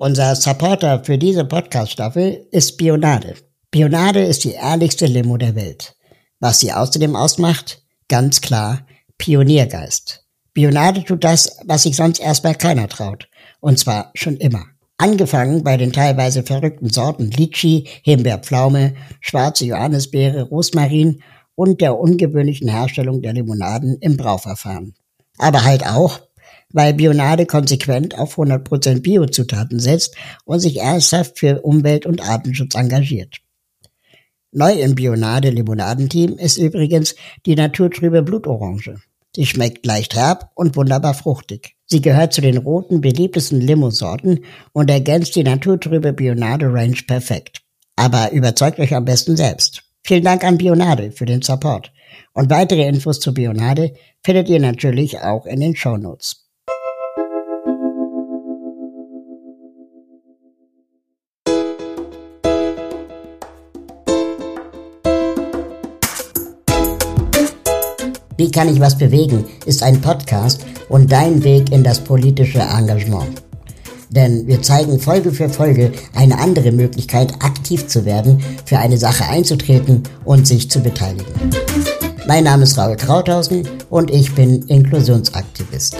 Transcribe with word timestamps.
Unser 0.00 0.36
Supporter 0.36 1.02
für 1.02 1.18
diese 1.18 1.44
Podcast-Staffel 1.44 2.46
ist 2.52 2.76
Bionade. 2.76 3.34
Bionade 3.72 4.20
ist 4.20 4.44
die 4.44 4.52
ehrlichste 4.52 5.06
Limo 5.06 5.36
der 5.38 5.56
Welt. 5.56 5.96
Was 6.38 6.60
sie 6.60 6.72
außerdem 6.72 7.16
ausmacht? 7.16 7.82
Ganz 8.06 8.40
klar, 8.40 8.86
Pioniergeist. 9.18 10.24
Bionade 10.54 11.02
tut 11.02 11.24
das, 11.24 11.58
was 11.64 11.82
sich 11.82 11.96
sonst 11.96 12.20
erstmal 12.20 12.54
keiner 12.54 12.88
traut. 12.88 13.28
Und 13.58 13.80
zwar 13.80 14.12
schon 14.14 14.36
immer. 14.36 14.66
Angefangen 14.98 15.64
bei 15.64 15.76
den 15.76 15.92
teilweise 15.92 16.44
verrückten 16.44 16.90
Sorten 16.90 17.32
Litschi, 17.32 17.88
Himbeerpflaume, 18.04 18.94
schwarze 19.20 19.64
Johannisbeere, 19.64 20.42
Rosmarin 20.42 21.24
und 21.56 21.80
der 21.80 21.98
ungewöhnlichen 21.98 22.68
Herstellung 22.68 23.20
der 23.20 23.32
Limonaden 23.32 23.98
im 24.00 24.16
Brauverfahren. 24.16 24.94
Aber 25.38 25.64
halt 25.64 25.84
auch, 25.84 26.20
weil 26.72 26.94
Bionade 26.94 27.46
konsequent 27.46 28.16
auf 28.18 28.38
100% 28.38 29.00
Biozutaten 29.00 29.80
setzt 29.80 30.16
und 30.44 30.60
sich 30.60 30.78
ernsthaft 30.80 31.38
für 31.38 31.62
Umwelt- 31.62 32.06
und 32.06 32.22
Artenschutz 32.22 32.74
engagiert. 32.74 33.36
Neu 34.52 34.72
im 34.72 34.94
Bionade-Limonadenteam 34.94 36.38
ist 36.38 36.56
übrigens 36.56 37.14
die 37.44 37.54
naturtrübe 37.54 38.22
Blutorange. 38.22 38.96
Sie 39.36 39.46
schmeckt 39.46 39.84
leicht 39.84 40.16
herb 40.16 40.50
und 40.54 40.74
wunderbar 40.74 41.14
fruchtig. 41.14 41.76
Sie 41.86 42.00
gehört 42.00 42.32
zu 42.32 42.40
den 42.40 42.56
roten 42.56 43.00
beliebtesten 43.00 43.60
Limo-Sorten 43.60 44.44
und 44.72 44.90
ergänzt 44.90 45.36
die 45.36 45.44
naturtrübe 45.44 46.12
Bionade 46.12 46.66
Range 46.72 46.96
perfekt. 47.06 47.62
Aber 47.96 48.32
überzeugt 48.32 48.78
euch 48.78 48.94
am 48.94 49.04
besten 49.04 49.36
selbst. 49.36 49.82
Vielen 50.02 50.24
Dank 50.24 50.44
an 50.44 50.58
Bionade 50.58 51.12
für 51.12 51.26
den 51.26 51.42
Support. 51.42 51.92
Und 52.32 52.50
weitere 52.50 52.86
Infos 52.88 53.20
zu 53.20 53.34
Bionade 53.34 53.94
findet 54.24 54.48
ihr 54.48 54.60
natürlich 54.60 55.20
auch 55.20 55.44
in 55.44 55.60
den 55.60 55.76
Show 55.76 55.96
Wie 68.38 68.52
kann 68.52 68.72
ich 68.72 68.78
was 68.78 68.96
bewegen? 68.96 69.46
ist 69.66 69.82
ein 69.82 70.00
Podcast 70.00 70.64
und 70.88 71.10
dein 71.10 71.42
Weg 71.42 71.72
in 71.72 71.82
das 71.82 71.98
politische 71.98 72.60
Engagement. 72.60 73.42
Denn 74.10 74.46
wir 74.46 74.62
zeigen 74.62 75.00
Folge 75.00 75.32
für 75.32 75.48
Folge 75.48 75.90
eine 76.14 76.38
andere 76.38 76.70
Möglichkeit, 76.70 77.32
aktiv 77.42 77.88
zu 77.88 78.04
werden, 78.04 78.40
für 78.64 78.78
eine 78.78 78.96
Sache 78.96 79.24
einzutreten 79.24 80.04
und 80.24 80.46
sich 80.46 80.70
zu 80.70 80.78
beteiligen. 80.78 81.50
Mein 82.28 82.44
Name 82.44 82.62
ist 82.62 82.78
Raul 82.78 82.94
Krauthausen 82.94 83.66
und 83.90 84.12
ich 84.12 84.32
bin 84.36 84.62
Inklusionsaktivist. 84.68 85.96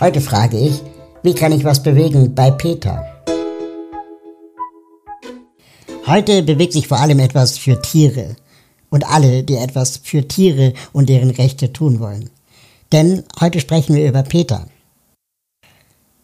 Heute 0.00 0.22
frage 0.22 0.56
ich, 0.56 0.80
wie 1.22 1.34
kann 1.34 1.52
ich 1.52 1.62
was 1.62 1.82
bewegen 1.82 2.34
bei 2.34 2.50
Peter? 2.50 3.04
Heute 6.06 6.42
bewegt 6.42 6.72
sich 6.72 6.88
vor 6.88 7.00
allem 7.00 7.18
etwas 7.18 7.58
für 7.58 7.82
Tiere 7.82 8.36
und 8.90 9.08
alle, 9.08 9.42
die 9.42 9.56
etwas 9.56 10.00
für 10.02 10.26
Tiere 10.26 10.72
und 10.92 11.08
deren 11.08 11.30
Rechte 11.30 11.72
tun 11.72 12.00
wollen. 12.00 12.30
Denn 12.92 13.24
heute 13.40 13.60
sprechen 13.60 13.94
wir 13.94 14.08
über 14.08 14.22
Peter. 14.22 14.66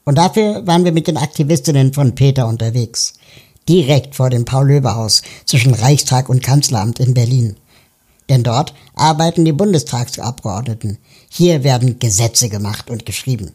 Und 0.04 0.18
dafür 0.18 0.66
waren 0.66 0.84
wir 0.84 0.92
mit 0.92 1.06
den 1.06 1.16
Aktivistinnen 1.16 1.92
von 1.92 2.14
Peter 2.14 2.46
unterwegs. 2.46 3.14
Direkt 3.68 4.14
vor 4.14 4.28
dem 4.28 4.44
Paul-Löbe-Haus 4.44 5.22
zwischen 5.46 5.74
Reichstag 5.74 6.28
und 6.28 6.42
Kanzleramt 6.42 7.00
in 7.00 7.14
Berlin. 7.14 7.56
Denn 8.28 8.42
dort 8.42 8.74
arbeiten 8.94 9.44
die 9.44 9.52
Bundestagsabgeordneten. 9.52 10.98
Hier 11.30 11.64
werden 11.64 11.98
Gesetze 11.98 12.48
gemacht 12.48 12.90
und 12.90 13.06
geschrieben. 13.06 13.52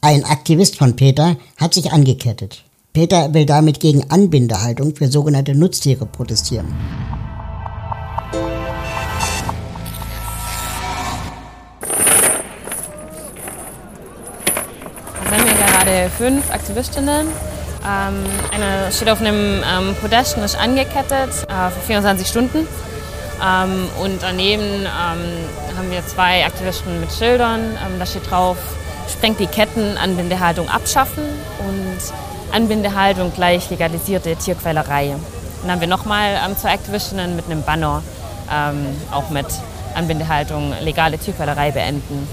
Ein 0.00 0.24
Aktivist 0.24 0.76
von 0.76 0.96
Peter 0.96 1.36
hat 1.56 1.74
sich 1.74 1.92
angekettet. 1.92 2.64
Peter 2.92 3.34
will 3.34 3.46
damit 3.46 3.78
gegen 3.80 4.10
Anbindehaltung 4.10 4.96
für 4.96 5.08
sogenannte 5.08 5.54
Nutztiere 5.54 6.06
protestieren. 6.06 6.74
Gerade 15.90 16.10
fünf 16.10 16.50
Aktivistinnen. 16.52 17.26
Ähm, 17.82 18.24
eine 18.52 18.92
steht 18.92 19.08
auf 19.08 19.20
einem 19.20 19.62
ähm, 19.62 19.94
Podest 20.00 20.36
und 20.36 20.44
ist 20.44 20.56
angekettet 20.58 21.30
äh, 21.48 21.70
für 21.70 21.80
24 21.86 22.26
Stunden. 22.26 22.68
Ähm, 23.42 23.88
und 24.02 24.22
daneben 24.22 24.62
ähm, 24.62 24.86
haben 25.76 25.90
wir 25.90 26.06
zwei 26.06 26.44
Aktivisten 26.44 27.00
mit 27.00 27.10
Schildern. 27.12 27.60
Ähm, 27.60 27.98
da 27.98 28.06
steht 28.06 28.30
drauf, 28.30 28.56
sprengt 29.10 29.40
die 29.40 29.46
Ketten, 29.46 29.96
Anbindehaltung 29.96 30.68
abschaffen 30.68 31.24
und 31.66 32.54
Anbindehaltung 32.54 33.32
gleich 33.34 33.70
legalisierte 33.70 34.36
Tierquälerei. 34.36 35.16
Dann 35.62 35.72
haben 35.72 35.80
wir 35.80 35.88
nochmal 35.88 36.38
ähm, 36.44 36.56
zwei 36.56 36.72
Aktivistinnen 36.74 37.36
mit 37.36 37.46
einem 37.46 37.62
Banner, 37.62 38.02
auch 39.12 39.30
mit 39.30 39.46
Anbindehaltung, 39.94 40.74
legale 40.82 41.18
Tierquälerei 41.18 41.70
beenden. 41.70 42.26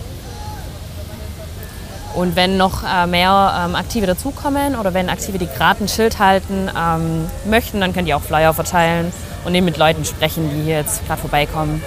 Und 2.18 2.36
wenn 2.36 2.58
noch 2.58 2.82
äh, 2.84 3.06
mehr 3.06 3.64
ähm, 3.64 3.76
Aktive 3.76 4.08
dazukommen 4.08 4.76
oder 4.76 4.96
wenn 4.96 5.08
Aktive, 5.08 5.38
die 5.38 5.46
gerade 5.46 5.84
ein 5.84 5.88
Schild 5.88 6.18
halten 6.18 6.68
ähm, 6.76 7.30
möchten, 7.46 7.80
dann 7.80 7.94
könnt 7.94 8.08
ihr 8.08 8.18
auch 8.18 8.24
Flyer 8.24 8.56
verteilen 8.56 9.14
und 9.46 9.54
eben 9.54 9.66
mit 9.66 9.78
Leuten 9.78 10.04
sprechen, 10.04 10.50
die 10.50 10.64
hier 10.64 10.78
jetzt 10.78 11.06
gerade 11.06 11.22
vorbeikommen. 11.22 11.80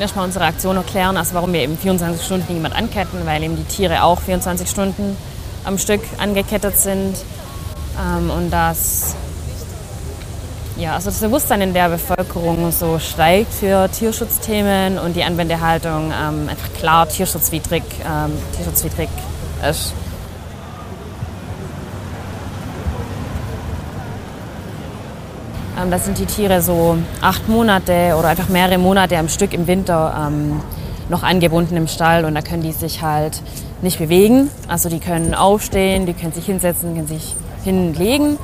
Erstmal 0.00 0.24
unsere 0.24 0.46
Aktion 0.46 0.76
erklären, 0.76 1.16
also 1.16 1.34
warum 1.34 1.52
wir 1.52 1.60
eben 1.60 1.78
24 1.78 2.26
Stunden 2.26 2.54
niemand 2.54 2.74
anketten, 2.74 3.24
weil 3.24 3.40
eben 3.40 3.54
die 3.54 3.62
Tiere 3.62 4.02
auch 4.02 4.20
24 4.20 4.68
Stunden 4.68 5.16
am 5.62 5.78
Stück 5.78 6.00
angekettet 6.18 6.76
sind. 6.76 7.14
Ähm, 8.04 8.30
und 8.30 8.50
dass 8.50 9.14
ja, 10.76 10.94
also 10.94 11.10
das 11.10 11.20
Bewusstsein 11.20 11.60
in 11.60 11.72
der 11.72 11.88
Bevölkerung 11.88 12.72
so 12.72 12.98
steigt 12.98 13.54
für 13.54 13.88
Tierschutzthemen 13.92 14.98
und 14.98 15.14
die 15.14 15.22
Anwendehaltung 15.22 16.06
ähm, 16.06 16.48
einfach 16.48 16.72
klar 16.76 17.08
tierschutzwidrig, 17.08 17.84
ähm, 18.04 18.32
tierschutzwidrig 18.56 19.08
ist. 19.68 19.92
Ähm, 25.80 25.90
da 25.90 25.98
sind 25.98 26.18
die 26.18 26.26
Tiere 26.26 26.62
so 26.62 26.96
acht 27.20 27.48
Monate 27.48 28.14
oder 28.18 28.28
einfach 28.28 28.48
mehrere 28.48 28.78
Monate 28.78 29.18
am 29.18 29.28
Stück 29.28 29.52
im 29.52 29.66
Winter 29.66 30.28
ähm, 30.28 30.60
noch 31.08 31.22
angebunden 31.22 31.76
im 31.76 31.86
Stall 31.86 32.24
und 32.24 32.34
da 32.34 32.40
können 32.40 32.62
die 32.62 32.72
sich 32.72 33.02
halt 33.02 33.42
nicht 33.82 33.98
bewegen. 33.98 34.50
Also 34.68 34.88
die 34.88 35.00
können 35.00 35.34
aufstehen, 35.34 36.06
die 36.06 36.14
können 36.14 36.32
sich 36.32 36.46
hinsetzen, 36.46 36.94
können 36.94 37.06
sich 37.06 37.36
hinlegen, 37.62 38.38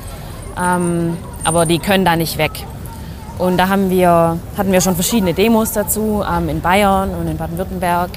ähm, 0.61 1.17
aber 1.43 1.65
die 1.65 1.79
können 1.79 2.05
da 2.05 2.15
nicht 2.15 2.37
weg. 2.37 2.51
Und 3.39 3.57
da 3.57 3.67
haben 3.67 3.89
wir, 3.89 4.37
hatten 4.55 4.71
wir 4.71 4.79
schon 4.79 4.93
verschiedene 4.93 5.33
Demos 5.33 5.71
dazu 5.71 6.23
ähm, 6.29 6.49
in 6.49 6.61
Bayern 6.61 7.09
und 7.15 7.27
in 7.27 7.35
Baden-Württemberg. 7.35 8.11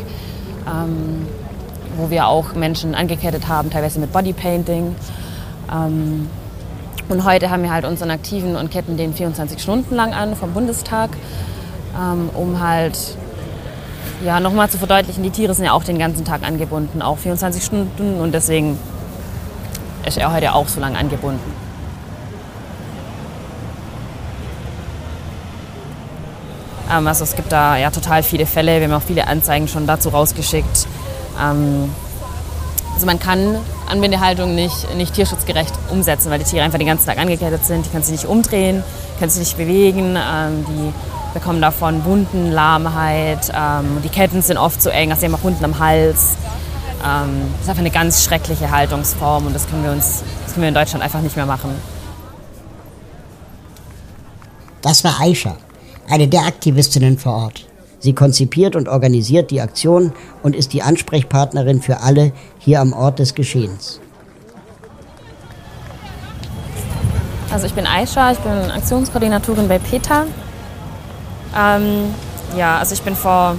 Wo 1.97 2.11
wir 2.11 2.29
auch 2.29 2.55
Menschen 2.55 2.95
angekettet 2.95 3.49
haben, 3.49 3.71
teilweise 3.71 3.99
mit 4.01 4.13
Bodypainting. 4.13 4.95
Ähm, 5.73 6.29
und 7.09 7.25
heute 7.25 7.51
haben 7.51 7.63
wir 7.63 7.73
halt 7.73 7.85
unseren 7.85 8.11
Aktiven 8.11 8.57
und 8.57 8.71
ketten 8.71 8.97
den 8.97 9.15
24 9.15 9.63
Stunden 9.63 9.95
lang 9.95 10.13
an 10.13 10.35
vom 10.35 10.53
Bundestag, 10.53 11.11
ähm, 11.97 12.31
um 12.35 12.61
halt 12.61 12.99
ja, 14.25 14.41
nochmal 14.41 14.69
zu 14.71 14.79
verdeutlichen, 14.79 15.23
die 15.23 15.31
Tiere 15.31 15.55
sind 15.55 15.67
ja 15.67 15.73
auch 15.73 15.85
den 15.85 15.99
ganzen 15.99 16.25
Tag 16.25 16.43
angebunden, 16.43 17.03
auch 17.03 17.19
24 17.19 17.63
Stunden 17.63 18.21
und 18.21 18.33
deswegen 18.33 18.79
ist 20.07 20.19
er 20.19 20.33
heute 20.33 20.55
auch 20.55 20.69
so 20.69 20.81
lange 20.81 20.99
angebunden. 20.99 21.53
Ähm, 26.91 27.07
also 27.07 27.25
es 27.25 27.37
gibt 27.37 27.53
da 27.53 27.77
ja 27.77 27.91
total 27.91 28.23
viele 28.23 28.47
Fälle, 28.47 28.81
wir 28.81 28.89
haben 28.89 28.95
auch 28.95 29.07
viele 29.07 29.27
Anzeigen 29.29 29.69
schon 29.69 29.87
dazu 29.87 30.09
rausgeschickt. 30.09 30.87
Ähm, 31.41 31.91
also 32.95 33.07
man 33.07 33.19
kann 33.19 33.59
Anbindehaltung 33.89 34.55
nicht, 34.55 34.95
nicht 34.97 35.15
tierschutzgerecht 35.15 35.73
umsetzen, 35.91 36.31
weil 36.31 36.39
die 36.39 36.45
Tiere 36.45 36.65
einfach 36.65 36.79
den 36.79 36.87
ganzen 36.87 37.07
Tag 37.07 37.19
angekettet 37.19 37.65
sind. 37.65 37.85
Die 37.85 37.91
können 37.91 38.03
sich 38.03 38.13
nicht 38.13 38.27
umdrehen, 38.27 38.83
können 39.19 39.31
sich 39.31 39.41
nicht 39.41 39.57
bewegen. 39.57 40.17
Ähm, 40.17 40.65
die 40.67 40.93
bekommen 41.39 41.61
davon 41.61 42.05
Wunden, 42.07 42.51
Lahmheit. 42.51 43.53
Ähm, 43.55 43.99
die 44.03 44.09
Ketten 44.09 44.41
sind 44.41 44.57
oft 44.57 44.81
zu 44.81 44.91
eng, 44.91 45.11
also 45.11 45.21
sie 45.21 45.27
haben 45.27 45.35
auch 45.35 45.45
Wunden 45.45 45.65
am 45.65 45.79
Hals. 45.79 46.37
Ähm, 47.05 47.43
das 47.53 47.63
ist 47.63 47.69
einfach 47.69 47.81
eine 47.81 47.91
ganz 47.91 48.25
schreckliche 48.25 48.71
Haltungsform 48.71 49.47
und 49.47 49.55
das 49.55 49.69
können 49.69 49.85
wir 49.85 49.93
uns, 49.93 50.23
das 50.45 50.55
können 50.55 50.63
wir 50.63 50.69
in 50.69 50.75
Deutschland 50.75 51.05
einfach 51.05 51.21
nicht 51.21 51.37
mehr 51.37 51.45
machen. 51.45 51.71
Das 54.81 55.05
war 55.05 55.21
Aisha, 55.21 55.57
eine 56.09 56.27
der 56.29 56.47
Aktivistinnen 56.47 57.19
vor 57.19 57.35
Ort. 57.35 57.66
Sie 58.07 58.13
konzipiert 58.13 58.77
und 58.77 58.87
organisiert 58.87 59.51
die 59.51 59.61
Aktion 59.61 60.13
und 60.45 60.55
ist 60.55 60.73
die 60.73 60.81
Ansprechpartnerin 60.81 61.83
für 61.83 62.03
alle 62.03 62.31
hier 62.57 62.81
am 62.81 62.93
Ort 62.93 63.19
des 63.19 63.35
Geschehens. 63.35 63.99
Also 67.51 67.67
ich 67.67 67.75
bin 67.75 67.85
Aisha, 67.85 68.31
ich 68.31 68.39
bin 68.39 68.71
Aktionskoordinatorin 68.71 69.67
bei 69.67 69.81
PETA. 69.81 70.27
Ähm, 71.59 72.15
ja, 72.57 72.79
also 72.79 72.95
ich 72.95 73.03
bin 73.03 73.17
vor 73.17 73.57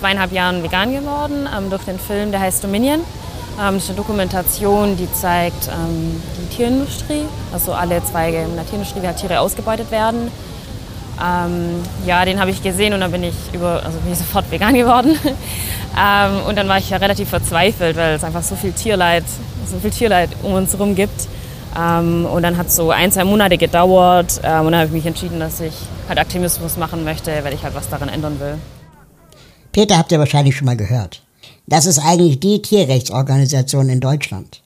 zweieinhalb 0.00 0.32
Jahren 0.32 0.64
vegan 0.64 0.92
geworden 0.92 1.48
ähm, 1.56 1.70
durch 1.70 1.84
den 1.84 2.00
Film, 2.00 2.32
der 2.32 2.40
heißt 2.40 2.64
Dominion. 2.64 2.98
Ähm, 2.98 3.74
das 3.74 3.84
ist 3.84 3.90
eine 3.90 3.98
Dokumentation, 3.98 4.96
die 4.96 5.08
zeigt 5.12 5.68
ähm, 5.68 6.20
die 6.36 6.56
Tierindustrie, 6.56 7.26
also 7.52 7.74
alle 7.74 8.02
Zweige 8.02 8.38
in 8.38 8.56
der 8.56 8.66
Tierindustrie, 8.66 9.02
wie 9.02 9.06
halt 9.06 9.18
Tiere 9.18 9.38
ausgebeutet 9.38 9.92
werden. 9.92 10.32
Ähm, 11.22 11.82
ja, 12.04 12.24
den 12.24 12.38
habe 12.40 12.50
ich 12.50 12.62
gesehen 12.62 12.92
und 12.92 13.00
dann 13.00 13.10
bin 13.10 13.24
ich, 13.24 13.34
über, 13.52 13.82
also 13.84 13.98
bin 14.00 14.12
ich 14.12 14.18
sofort 14.24 14.50
vegan 14.50 14.74
geworden. 14.74 15.18
ähm, 15.98 16.40
und 16.46 16.56
dann 16.56 16.68
war 16.68 16.78
ich 16.78 16.90
ja 16.90 16.98
relativ 16.98 17.28
verzweifelt, 17.28 17.96
weil 17.96 18.14
es 18.14 18.24
einfach 18.24 18.42
so 18.42 18.54
viel 18.56 18.72
Tierleid, 18.72 19.24
so 19.70 19.78
viel 19.78 19.90
Tierleid 19.90 20.30
um 20.42 20.52
uns 20.52 20.72
herum 20.72 20.94
gibt. 20.94 21.28
Ähm, 21.78 22.26
und 22.26 22.42
dann 22.42 22.56
hat 22.56 22.68
es 22.68 22.76
so 22.76 22.90
ein, 22.90 23.12
zwei 23.12 23.24
Monate 23.24 23.58
gedauert 23.58 24.40
ähm, 24.42 24.66
und 24.66 24.72
dann 24.72 24.80
habe 24.80 24.86
ich 24.86 24.92
mich 24.92 25.06
entschieden, 25.06 25.40
dass 25.40 25.60
ich 25.60 25.74
halt 26.08 26.18
Aktivismus 26.18 26.76
machen 26.76 27.04
möchte, 27.04 27.32
weil 27.42 27.52
ich 27.52 27.62
halt 27.62 27.74
was 27.74 27.88
daran 27.88 28.08
ändern 28.08 28.40
will. 28.40 28.58
Peter 29.72 29.98
habt 29.98 30.10
ihr 30.10 30.18
wahrscheinlich 30.18 30.56
schon 30.56 30.66
mal 30.66 30.76
gehört. 30.76 31.22
Das 31.66 31.84
ist 31.84 31.98
eigentlich 31.98 32.40
die 32.40 32.62
Tierrechtsorganisation 32.62 33.88
in 33.88 34.00
Deutschland. 34.00 34.62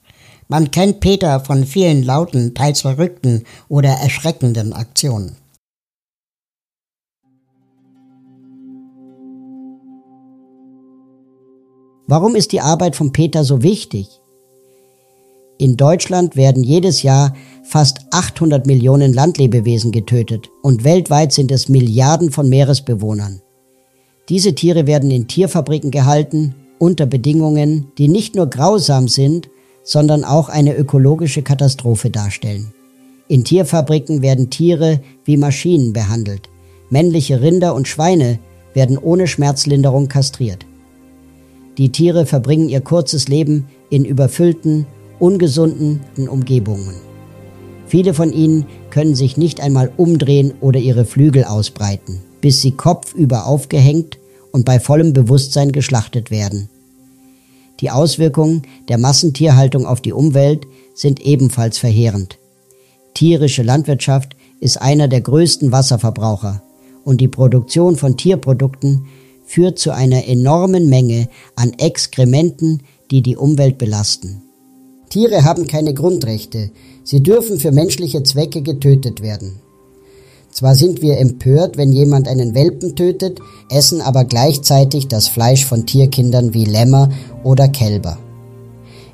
Man 0.49 0.71
kennt 0.71 1.01
Peter 1.01 1.41
von 1.41 1.65
vielen 1.65 2.03
lauten, 2.03 2.55
teils 2.55 2.83
verrückten 2.83 3.45
oder 3.69 3.91
erschreckenden 3.91 4.73
Aktionen. 4.73 5.37
Warum 12.11 12.35
ist 12.35 12.51
die 12.51 12.61
Arbeit 12.61 12.97
von 12.97 13.13
Peter 13.13 13.45
so 13.45 13.63
wichtig? 13.63 14.09
In 15.59 15.77
Deutschland 15.77 16.35
werden 16.35 16.65
jedes 16.65 17.05
Jahr 17.05 17.37
fast 17.63 18.01
800 18.11 18.67
Millionen 18.67 19.13
Landlebewesen 19.13 19.93
getötet 19.93 20.51
und 20.61 20.83
weltweit 20.83 21.31
sind 21.31 21.53
es 21.53 21.69
Milliarden 21.69 22.33
von 22.33 22.49
Meeresbewohnern. 22.49 23.43
Diese 24.29 24.57
Tiere 24.57 24.89
werden 24.89 25.13
in 25.13 25.29
Tierfabriken 25.29 25.93
gehalten, 25.93 26.57
unter 26.81 27.07
Bedingungen, 27.07 27.93
die 27.97 28.09
nicht 28.09 28.35
nur 28.35 28.49
grausam 28.49 29.07
sind, 29.07 29.49
sondern 29.85 30.25
auch 30.25 30.49
eine 30.49 30.77
ökologische 30.77 31.43
Katastrophe 31.43 32.11
darstellen. 32.11 32.75
In 33.29 33.45
Tierfabriken 33.45 34.21
werden 34.21 34.51
Tiere 34.51 35.01
wie 35.25 35.37
Maschinen 35.37 35.93
behandelt. 35.93 36.49
Männliche 36.89 37.41
Rinder 37.41 37.73
und 37.73 37.87
Schweine 37.87 38.41
werden 38.75 38.99
ohne 38.99 39.29
Schmerzlinderung 39.29 40.09
kastriert. 40.09 40.67
Die 41.81 41.93
Tiere 41.93 42.27
verbringen 42.27 42.69
ihr 42.69 42.83
kurzes 42.83 43.27
Leben 43.27 43.65
in 43.89 44.05
überfüllten, 44.05 44.85
ungesunden 45.19 46.03
Umgebungen. 46.29 46.95
Viele 47.87 48.13
von 48.13 48.35
ihnen 48.35 48.67
können 48.91 49.15
sich 49.15 49.39
nicht 49.39 49.63
einmal 49.63 49.91
umdrehen 49.97 50.53
oder 50.61 50.79
ihre 50.79 51.07
Flügel 51.07 51.45
ausbreiten, 51.45 52.21
bis 52.43 52.61
sie 52.61 52.73
kopfüber 52.73 53.47
aufgehängt 53.47 54.19
und 54.53 54.67
bei 54.67 54.79
vollem 54.79 55.15
Bewusstsein 55.15 55.73
geschlachtet 55.73 56.31
werden. 56.31 56.69
Die 57.81 57.91
Auswirkungen 57.91 58.61
der 58.91 58.99
Massentierhaltung 58.99 59.87
auf 59.87 60.03
die 60.03 60.13
Umwelt 60.13 60.67
sind 60.93 61.23
ebenfalls 61.25 61.79
verheerend. 61.79 62.37
Tierische 63.15 63.63
Landwirtschaft 63.63 64.37
ist 64.61 64.83
einer 64.83 65.09
der 65.09 65.23
größten 65.23 65.73
Wasserverbraucher 65.73 66.63
und 67.05 67.23
die 67.23 67.29
Produktion 67.29 67.97
von 67.97 68.19
Tierprodukten 68.19 69.07
führt 69.51 69.81
zu 69.81 69.93
einer 69.93 70.29
enormen 70.29 70.89
Menge 70.89 71.29
an 71.57 71.73
Exkrementen, 71.77 72.85
die 73.11 73.21
die 73.21 73.37
Umwelt 73.37 73.79
belasten. 73.79 74.43
Tiere 75.09 75.43
haben 75.43 75.67
keine 75.67 75.93
Grundrechte, 75.93 76.71
sie 77.03 77.21
dürfen 77.21 77.59
für 77.59 77.73
menschliche 77.73 78.23
Zwecke 78.23 78.63
getötet 78.63 79.23
werden. 79.23 79.57
Zwar 80.53 80.77
sind 80.77 81.03
wir 81.03 81.19
empört, 81.19 81.77
wenn 81.77 81.91
jemand 81.91 82.29
einen 82.29 82.55
Welpen 82.55 82.95
tötet, 82.95 83.41
essen 83.69 84.01
aber 84.01 84.25
gleichzeitig 84.25 85.09
das 85.09 85.27
Fleisch 85.27 85.65
von 85.65 85.85
Tierkindern 85.85 86.55
wie 86.55 86.65
Lämmer 86.65 87.11
oder 87.43 87.67
Kälber. 87.67 88.19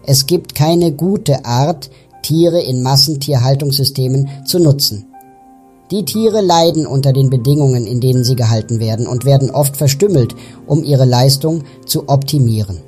Es 0.05 0.27
gibt 0.27 0.55
keine 0.55 0.93
gute 0.93 1.47
Art, 1.47 1.89
Tiere 2.21 2.61
in 2.61 2.83
Massentierhaltungssystemen 2.83 4.29
zu 4.45 4.59
nutzen. 4.59 5.07
Die 5.91 6.05
Tiere 6.05 6.41
leiden 6.41 6.85
unter 6.87 7.13
den 7.13 7.31
Bedingungen, 7.31 7.87
in 7.87 8.01
denen 8.01 8.25
sie 8.25 8.35
gehalten 8.35 8.81
werden 8.81 9.07
und 9.07 9.25
werden 9.25 9.51
oft 9.51 9.77
verstümmelt, 9.77 10.35
um 10.67 10.83
ihre 10.83 11.05
Leistung 11.05 11.63
zu 11.87 12.09
optimieren. 12.09 12.81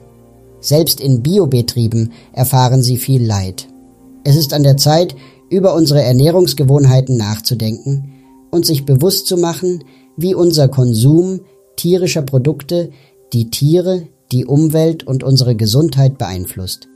Selbst 0.61 1.01
in 1.01 1.23
Biobetrieben 1.23 2.13
erfahren 2.33 2.83
sie 2.83 2.97
viel 2.97 3.25
Leid. 3.25 3.69
Es 4.25 4.35
ist 4.35 4.53
an 4.53 4.65
der 4.65 4.77
Zeit, 4.77 5.15
über 5.49 5.75
unsere 5.75 6.03
Ernährungsgewohnheiten 6.03 7.17
nachzudenken 7.17 8.13
und 8.51 8.67
sich 8.67 8.85
bewusst 8.85 9.29
zu 9.29 9.37
machen, 9.37 9.85
wie 10.17 10.35
unser 10.35 10.69
Konsum 10.69 11.41
tierischer 11.77 12.23
Produkte 12.23 12.91
die 13.33 13.51
Tiere, 13.51 14.09
die 14.33 14.45
Umwelt 14.45 15.07
und 15.07 15.23
unsere 15.23 15.55
Gesundheit 15.55 16.19
beeinflusst. 16.19 16.89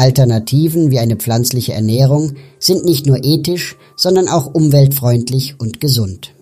Alternativen 0.00 0.90
wie 0.90 0.98
eine 0.98 1.16
pflanzliche 1.16 1.74
Ernährung 1.74 2.36
sind 2.58 2.86
nicht 2.86 3.04
nur 3.04 3.22
ethisch, 3.22 3.76
sondern 3.96 4.28
auch 4.28 4.46
umweltfreundlich 4.46 5.60
und 5.60 5.78
gesund. 5.78 6.32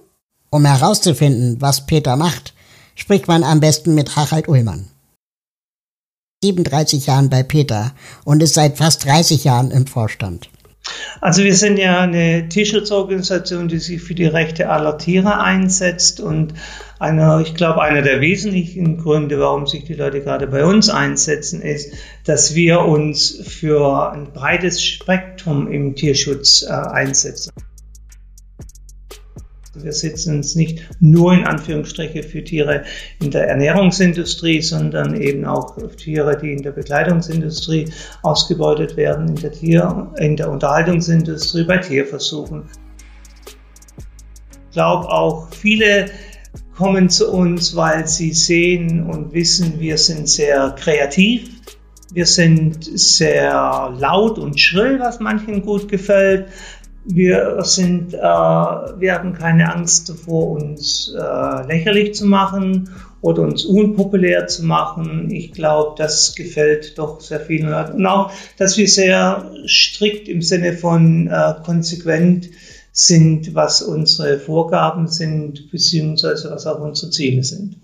Um 0.48 0.64
herauszufinden, 0.64 1.60
was 1.60 1.84
Peter 1.84 2.14
macht, 2.14 2.54
spricht 2.94 3.26
man 3.26 3.42
am 3.42 3.58
besten 3.58 3.96
mit 3.96 4.14
Harald 4.14 4.46
Ullmann. 4.46 4.86
37 6.44 7.06
Jahren 7.06 7.30
bei 7.30 7.42
Peter 7.42 7.94
und 8.24 8.44
ist 8.44 8.54
seit 8.54 8.78
fast 8.78 9.04
30 9.04 9.42
Jahren 9.42 9.72
im 9.72 9.88
Vorstand. 9.88 10.50
Also 11.20 11.44
wir 11.44 11.54
sind 11.54 11.78
ja 11.78 12.00
eine 12.00 12.48
Tierschutzorganisation, 12.48 13.68
die 13.68 13.78
sich 13.78 14.02
für 14.02 14.14
die 14.14 14.26
Rechte 14.26 14.68
aller 14.68 14.98
Tiere 14.98 15.40
einsetzt 15.40 16.20
und 16.20 16.54
einer, 16.98 17.40
ich 17.40 17.54
glaube, 17.54 17.82
einer 17.82 18.02
der 18.02 18.20
wesentlichen 18.20 18.98
Gründe, 18.98 19.38
warum 19.38 19.66
sich 19.66 19.84
die 19.84 19.94
Leute 19.94 20.20
gerade 20.20 20.46
bei 20.46 20.64
uns 20.64 20.88
einsetzen, 20.88 21.62
ist, 21.62 21.92
dass 22.24 22.54
wir 22.54 22.80
uns 22.80 23.40
für 23.46 24.12
ein 24.12 24.32
breites 24.32 24.82
Spektrum 24.82 25.70
im 25.70 25.94
Tierschutz 25.94 26.62
äh, 26.62 26.72
einsetzen. 26.72 27.52
Wir 29.82 29.92
setzen 29.92 30.36
uns 30.36 30.54
nicht 30.54 30.82
nur 31.00 31.32
in 31.32 31.44
Anführungsstriche 31.44 32.22
für 32.22 32.42
Tiere 32.42 32.84
in 33.22 33.30
der 33.30 33.48
Ernährungsindustrie, 33.48 34.60
sondern 34.60 35.20
eben 35.20 35.44
auch 35.44 35.76
Tiere, 35.96 36.36
die 36.36 36.52
in 36.52 36.62
der 36.62 36.72
Bekleidungsindustrie 36.72 37.90
ausgebeutet 38.22 38.96
werden, 38.96 39.28
in 39.28 39.36
der, 39.36 39.52
Tier, 39.52 40.12
in 40.18 40.36
der 40.36 40.50
Unterhaltungsindustrie, 40.50 41.64
bei 41.64 41.78
Tierversuchen. 41.78 42.64
Ich 44.68 44.74
glaube 44.74 45.08
auch 45.08 45.48
viele 45.50 46.06
kommen 46.76 47.10
zu 47.10 47.32
uns, 47.32 47.74
weil 47.74 48.06
sie 48.06 48.32
sehen 48.32 49.02
und 49.02 49.32
wissen, 49.32 49.80
wir 49.80 49.98
sind 49.98 50.28
sehr 50.28 50.76
kreativ. 50.78 51.50
Wir 52.10 52.24
sind 52.24 52.84
sehr 52.84 53.92
laut 53.98 54.38
und 54.38 54.58
schrill, 54.58 54.98
was 54.98 55.20
manchen 55.20 55.62
gut 55.62 55.88
gefällt. 55.88 56.48
Wir 57.10 57.62
sind, 57.64 58.12
äh, 58.12 58.18
wir 58.18 59.14
haben 59.14 59.32
keine 59.32 59.74
Angst 59.74 60.10
davor, 60.10 60.50
uns 60.50 61.10
äh, 61.18 61.66
lächerlich 61.66 62.14
zu 62.14 62.26
machen 62.26 62.90
oder 63.22 63.42
uns 63.42 63.64
unpopulär 63.64 64.46
zu 64.46 64.66
machen. 64.66 65.30
Ich 65.30 65.52
glaube, 65.52 65.94
das 65.96 66.34
gefällt 66.34 66.98
doch 66.98 67.22
sehr 67.22 67.40
vielen 67.40 67.70
Leuten. 67.70 67.96
Und 67.96 68.06
auch, 68.06 68.30
dass 68.58 68.76
wir 68.76 68.86
sehr 68.86 69.50
strikt 69.66 70.28
im 70.28 70.42
Sinne 70.42 70.74
von 70.74 71.28
äh, 71.28 71.54
konsequent 71.64 72.50
sind, 72.92 73.54
was 73.54 73.80
unsere 73.80 74.38
Vorgaben 74.38 75.08
sind, 75.08 75.70
beziehungsweise 75.70 76.50
was 76.50 76.66
auch 76.66 76.80
unsere 76.80 77.10
Ziele 77.10 77.42
sind. 77.42 77.76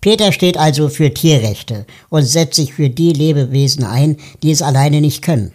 Peter 0.00 0.32
steht 0.32 0.56
also 0.56 0.88
für 0.88 1.12
Tierrechte 1.12 1.84
und 2.08 2.22
setzt 2.22 2.54
sich 2.54 2.72
für 2.72 2.88
die 2.88 3.12
Lebewesen 3.12 3.84
ein, 3.84 4.16
die 4.42 4.52
es 4.52 4.62
alleine 4.62 5.02
nicht 5.02 5.20
können. 5.20 5.52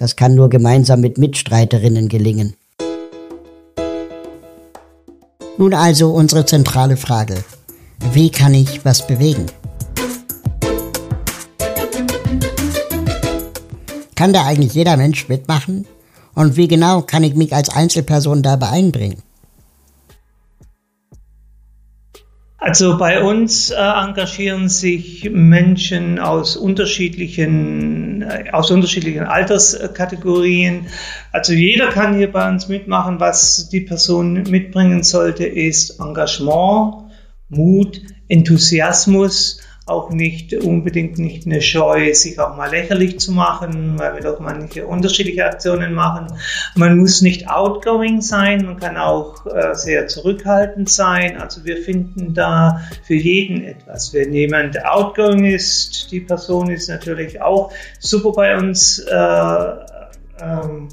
Das 0.00 0.16
kann 0.16 0.34
nur 0.34 0.48
gemeinsam 0.48 1.02
mit 1.02 1.18
Mitstreiterinnen 1.18 2.08
gelingen. 2.08 2.54
Nun 5.58 5.74
also 5.74 6.10
unsere 6.12 6.46
zentrale 6.46 6.96
Frage. 6.96 7.44
Wie 8.14 8.30
kann 8.30 8.54
ich 8.54 8.82
was 8.82 9.06
bewegen? 9.06 9.44
Kann 14.14 14.32
da 14.32 14.46
eigentlich 14.46 14.72
jeder 14.72 14.96
Mensch 14.96 15.28
mitmachen? 15.28 15.84
Und 16.34 16.56
wie 16.56 16.66
genau 16.66 17.02
kann 17.02 17.22
ich 17.22 17.34
mich 17.34 17.54
als 17.54 17.68
Einzelperson 17.68 18.42
dabei 18.42 18.70
einbringen? 18.70 19.22
Also 22.62 22.98
bei 22.98 23.22
uns 23.22 23.70
äh, 23.70 23.74
engagieren 23.74 24.68
sich 24.68 25.30
Menschen 25.32 26.18
aus 26.18 26.58
unterschiedlichen, 26.58 28.20
äh, 28.20 28.50
aus 28.52 28.70
unterschiedlichen 28.70 29.24
Alterskategorien. 29.24 30.86
Also 31.32 31.54
jeder 31.54 31.88
kann 31.88 32.18
hier 32.18 32.30
bei 32.30 32.46
uns 32.50 32.68
mitmachen. 32.68 33.18
Was 33.18 33.70
die 33.70 33.80
Person 33.80 34.42
mitbringen 34.42 35.02
sollte, 35.02 35.46
ist 35.46 36.00
Engagement, 36.00 37.10
Mut, 37.48 38.02
Enthusiasmus, 38.28 39.62
auch 39.90 40.10
nicht 40.10 40.54
unbedingt 40.54 41.18
nicht 41.18 41.46
eine 41.46 41.60
Scheu, 41.60 42.14
sich 42.14 42.38
auch 42.38 42.56
mal 42.56 42.70
lächerlich 42.70 43.18
zu 43.18 43.32
machen, 43.32 43.98
weil 43.98 44.14
wir 44.14 44.22
doch 44.22 44.40
manche 44.40 44.86
unterschiedliche 44.86 45.44
Aktionen 45.44 45.92
machen. 45.92 46.28
Man 46.76 46.98
muss 46.98 47.20
nicht 47.20 47.48
outgoing 47.48 48.20
sein, 48.20 48.64
man 48.64 48.78
kann 48.78 48.96
auch 48.96 49.44
äh, 49.46 49.74
sehr 49.74 50.06
zurückhaltend 50.06 50.88
sein. 50.88 51.36
Also 51.36 51.64
wir 51.64 51.78
finden 51.78 52.34
da 52.34 52.80
für 53.02 53.14
jeden 53.14 53.64
etwas. 53.64 54.14
Wenn 54.14 54.32
jemand 54.32 54.84
outgoing 54.84 55.44
ist, 55.44 56.10
die 56.12 56.20
Person 56.20 56.70
ist 56.70 56.88
natürlich 56.88 57.42
auch 57.42 57.72
super 57.98 58.32
bei 58.32 58.56
uns. 58.56 58.98
Äh, 59.00 59.90
ähm, 60.42 60.88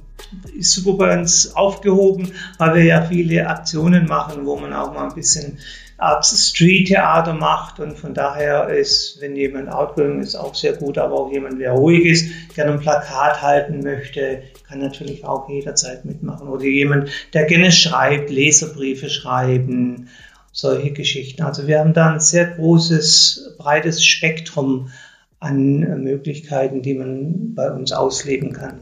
ist 0.58 0.74
super 0.74 0.98
bei 0.98 1.20
uns 1.20 1.56
aufgehoben, 1.56 2.34
weil 2.58 2.76
wir 2.76 2.84
ja 2.84 3.02
viele 3.04 3.48
Aktionen 3.48 4.08
machen, 4.08 4.46
wo 4.46 4.58
man 4.58 4.74
auch 4.74 4.94
mal 4.94 5.08
ein 5.08 5.16
bisschen 5.16 5.60
Street-Theater 6.00 7.34
macht 7.34 7.80
und 7.80 7.98
von 7.98 8.14
daher 8.14 8.70
ist, 8.70 9.18
wenn 9.20 9.36
jemand 9.36 9.70
outgoing 9.70 10.20
ist, 10.20 10.36
auch 10.36 10.54
sehr 10.54 10.74
gut, 10.74 10.98
aber 10.98 11.16
auch 11.16 11.32
jemand, 11.32 11.60
der 11.60 11.72
ruhig 11.72 12.06
ist, 12.06 12.54
gerne 12.54 12.74
ein 12.74 12.80
Plakat 12.80 13.42
halten 13.42 13.82
möchte, 13.82 14.44
kann 14.68 14.80
natürlich 14.80 15.26
auch 15.26 15.50
jederzeit 15.50 16.06
mitmachen 16.06 16.48
oder 16.48 16.66
jemand, 16.66 17.10
der 17.34 17.46
gerne 17.46 17.72
schreibt, 17.72 18.30
Leserbriefe 18.30 19.10
schreiben, 19.10 20.10
solche 20.52 20.92
Geschichten. 20.92 21.42
Also 21.42 21.68
wir 21.68 21.80
haben 21.80 21.94
da 21.94 22.14
ein 22.14 22.20
sehr 22.20 22.46
großes, 22.46 23.56
breites 23.58 24.04
Spektrum 24.04 24.92
an 25.40 25.80
Möglichkeiten, 26.04 26.82
die 26.82 26.94
man 26.94 27.56
bei 27.56 27.72
uns 27.72 27.92
ausleben 27.92 28.54
kann. 28.54 28.80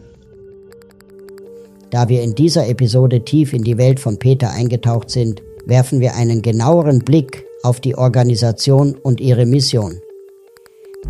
Da 1.91 2.09
wir 2.09 2.23
in 2.23 2.35
dieser 2.35 2.67
Episode 2.67 3.23
tief 3.23 3.53
in 3.53 3.63
die 3.63 3.77
Welt 3.77 3.99
von 3.99 4.19
Peter 4.19 4.51
eingetaucht 4.51 5.09
sind, 5.09 5.41
werfen 5.65 5.99
wir 5.99 6.15
einen 6.15 6.41
genaueren 6.41 6.99
Blick 6.99 7.45
auf 7.63 7.79
die 7.79 7.97
Organisation 7.97 8.95
und 9.01 9.19
ihre 9.19 9.45
Mission. 9.45 9.99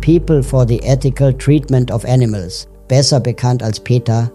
People 0.00 0.42
for 0.42 0.66
the 0.66 0.80
Ethical 0.80 1.32
Treatment 1.34 1.90
of 1.90 2.04
Animals, 2.04 2.68
besser 2.88 3.20
bekannt 3.20 3.62
als 3.62 3.80
PETA, 3.80 4.30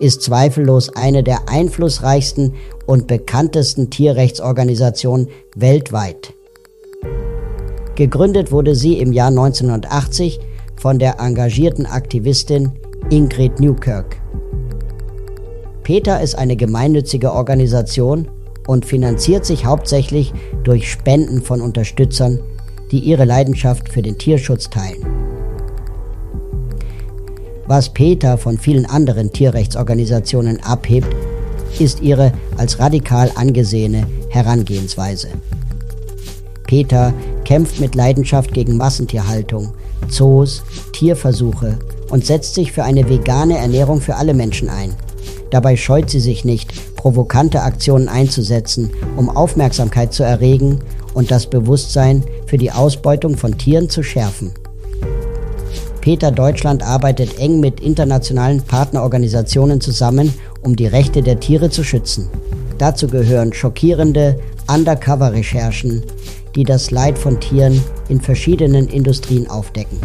ist 0.00 0.22
zweifellos 0.22 0.90
eine 0.96 1.22
der 1.22 1.48
einflussreichsten 1.48 2.54
und 2.86 3.06
bekanntesten 3.06 3.90
Tierrechtsorganisationen 3.90 5.28
weltweit. 5.56 6.34
Gegründet 7.94 8.50
wurde 8.50 8.74
sie 8.74 8.98
im 8.98 9.12
Jahr 9.12 9.28
1980 9.28 10.40
von 10.76 10.98
der 10.98 11.20
engagierten 11.20 11.86
Aktivistin 11.86 12.72
Ingrid 13.10 13.60
Newkirk. 13.60 14.16
PETA 15.84 16.16
ist 16.16 16.36
eine 16.36 16.56
gemeinnützige 16.56 17.32
Organisation 17.32 18.28
und 18.66 18.84
finanziert 18.84 19.44
sich 19.44 19.64
hauptsächlich 19.64 20.32
durch 20.62 20.90
Spenden 20.90 21.42
von 21.42 21.60
Unterstützern, 21.60 22.40
die 22.90 23.00
ihre 23.00 23.24
Leidenschaft 23.24 23.88
für 23.88 24.02
den 24.02 24.18
Tierschutz 24.18 24.70
teilen. 24.70 25.04
Was 27.66 27.88
PETA 27.88 28.36
von 28.36 28.58
vielen 28.58 28.86
anderen 28.86 29.32
Tierrechtsorganisationen 29.32 30.62
abhebt, 30.62 31.08
ist 31.78 32.02
ihre 32.02 32.32
als 32.56 32.78
radikal 32.78 33.32
angesehene 33.34 34.06
Herangehensweise. 34.28 35.28
PETA 36.66 37.12
kämpft 37.44 37.80
mit 37.80 37.94
Leidenschaft 37.94 38.52
gegen 38.52 38.76
Massentierhaltung, 38.76 39.72
Zoos, 40.08 40.62
Tierversuche 40.92 41.78
und 42.10 42.24
setzt 42.24 42.54
sich 42.54 42.72
für 42.72 42.84
eine 42.84 43.08
vegane 43.08 43.58
Ernährung 43.58 44.00
für 44.00 44.16
alle 44.16 44.34
Menschen 44.34 44.68
ein. 44.68 44.94
Dabei 45.50 45.76
scheut 45.76 46.10
sie 46.10 46.20
sich 46.20 46.44
nicht, 46.44 46.72
provokante 47.04 47.60
Aktionen 47.60 48.08
einzusetzen, 48.08 48.90
um 49.18 49.28
Aufmerksamkeit 49.28 50.14
zu 50.14 50.22
erregen 50.22 50.78
und 51.12 51.30
das 51.30 51.44
Bewusstsein 51.50 52.24
für 52.46 52.56
die 52.56 52.72
Ausbeutung 52.72 53.36
von 53.36 53.58
Tieren 53.58 53.90
zu 53.90 54.02
schärfen. 54.02 54.52
Peter 56.00 56.30
Deutschland 56.30 56.82
arbeitet 56.82 57.38
eng 57.38 57.60
mit 57.60 57.80
internationalen 57.80 58.62
Partnerorganisationen 58.62 59.82
zusammen, 59.82 60.32
um 60.62 60.76
die 60.76 60.86
Rechte 60.86 61.20
der 61.20 61.40
Tiere 61.40 61.68
zu 61.68 61.84
schützen. 61.84 62.30
Dazu 62.78 63.06
gehören 63.06 63.52
schockierende 63.52 64.38
Undercover-Recherchen, 64.66 66.04
die 66.54 66.64
das 66.64 66.90
Leid 66.90 67.18
von 67.18 67.38
Tieren 67.38 67.82
in 68.08 68.22
verschiedenen 68.22 68.88
Industrien 68.88 69.50
aufdecken. 69.50 69.98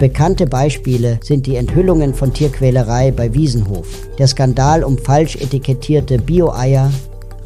Bekannte 0.00 0.46
Beispiele 0.46 1.20
sind 1.22 1.44
die 1.44 1.56
Enthüllungen 1.56 2.14
von 2.14 2.32
Tierquälerei 2.32 3.10
bei 3.10 3.34
Wiesenhof, 3.34 3.86
der 4.18 4.28
Skandal 4.28 4.82
um 4.82 4.96
falsch 4.96 5.36
etikettierte 5.36 6.18
Bio-Eier, 6.18 6.90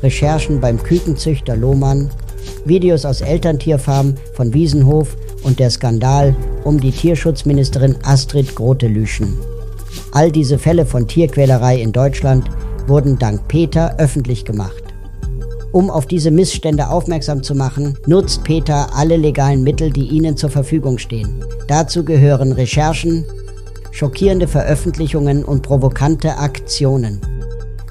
Recherchen 0.04 0.60
beim 0.60 0.80
Kükenzüchter 0.80 1.56
Lohmann, 1.56 2.10
Videos 2.64 3.04
aus 3.06 3.22
Elterntierfarmen 3.22 4.14
von 4.34 4.54
Wiesenhof 4.54 5.16
und 5.42 5.58
der 5.58 5.68
Skandal 5.68 6.36
um 6.62 6.78
die 6.78 6.92
Tierschutzministerin 6.92 7.96
Astrid 8.04 8.54
Grote-Lüschen. 8.54 9.36
All 10.12 10.30
diese 10.30 10.56
Fälle 10.56 10.86
von 10.86 11.08
Tierquälerei 11.08 11.82
in 11.82 11.90
Deutschland 11.90 12.48
wurden 12.86 13.18
dank 13.18 13.48
Peter 13.48 13.96
öffentlich 13.98 14.44
gemacht. 14.44 14.83
Um 15.74 15.90
auf 15.90 16.06
diese 16.06 16.30
Missstände 16.30 16.88
aufmerksam 16.88 17.42
zu 17.42 17.56
machen, 17.56 17.98
nutzt 18.06 18.44
Peter 18.44 18.94
alle 18.94 19.16
legalen 19.16 19.64
Mittel, 19.64 19.90
die 19.90 20.06
ihnen 20.06 20.36
zur 20.36 20.48
Verfügung 20.48 20.98
stehen. 20.98 21.34
Dazu 21.66 22.04
gehören 22.04 22.52
Recherchen, 22.52 23.24
schockierende 23.90 24.46
Veröffentlichungen 24.46 25.44
und 25.44 25.62
provokante 25.62 26.38
Aktionen. 26.38 27.20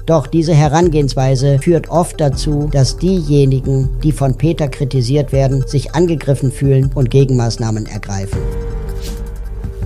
Doch 0.06 0.26
diese 0.26 0.54
Herangehensweise 0.54 1.58
führt 1.58 1.90
oft 1.90 2.18
dazu, 2.22 2.70
dass 2.72 2.96
diejenigen, 2.96 3.90
die 4.02 4.12
von 4.12 4.34
Peter 4.34 4.68
kritisiert 4.68 5.30
werden, 5.32 5.66
sich 5.66 5.94
angegriffen 5.94 6.52
fühlen 6.52 6.90
und 6.94 7.10
Gegenmaßnahmen 7.10 7.84
ergreifen. 7.84 8.38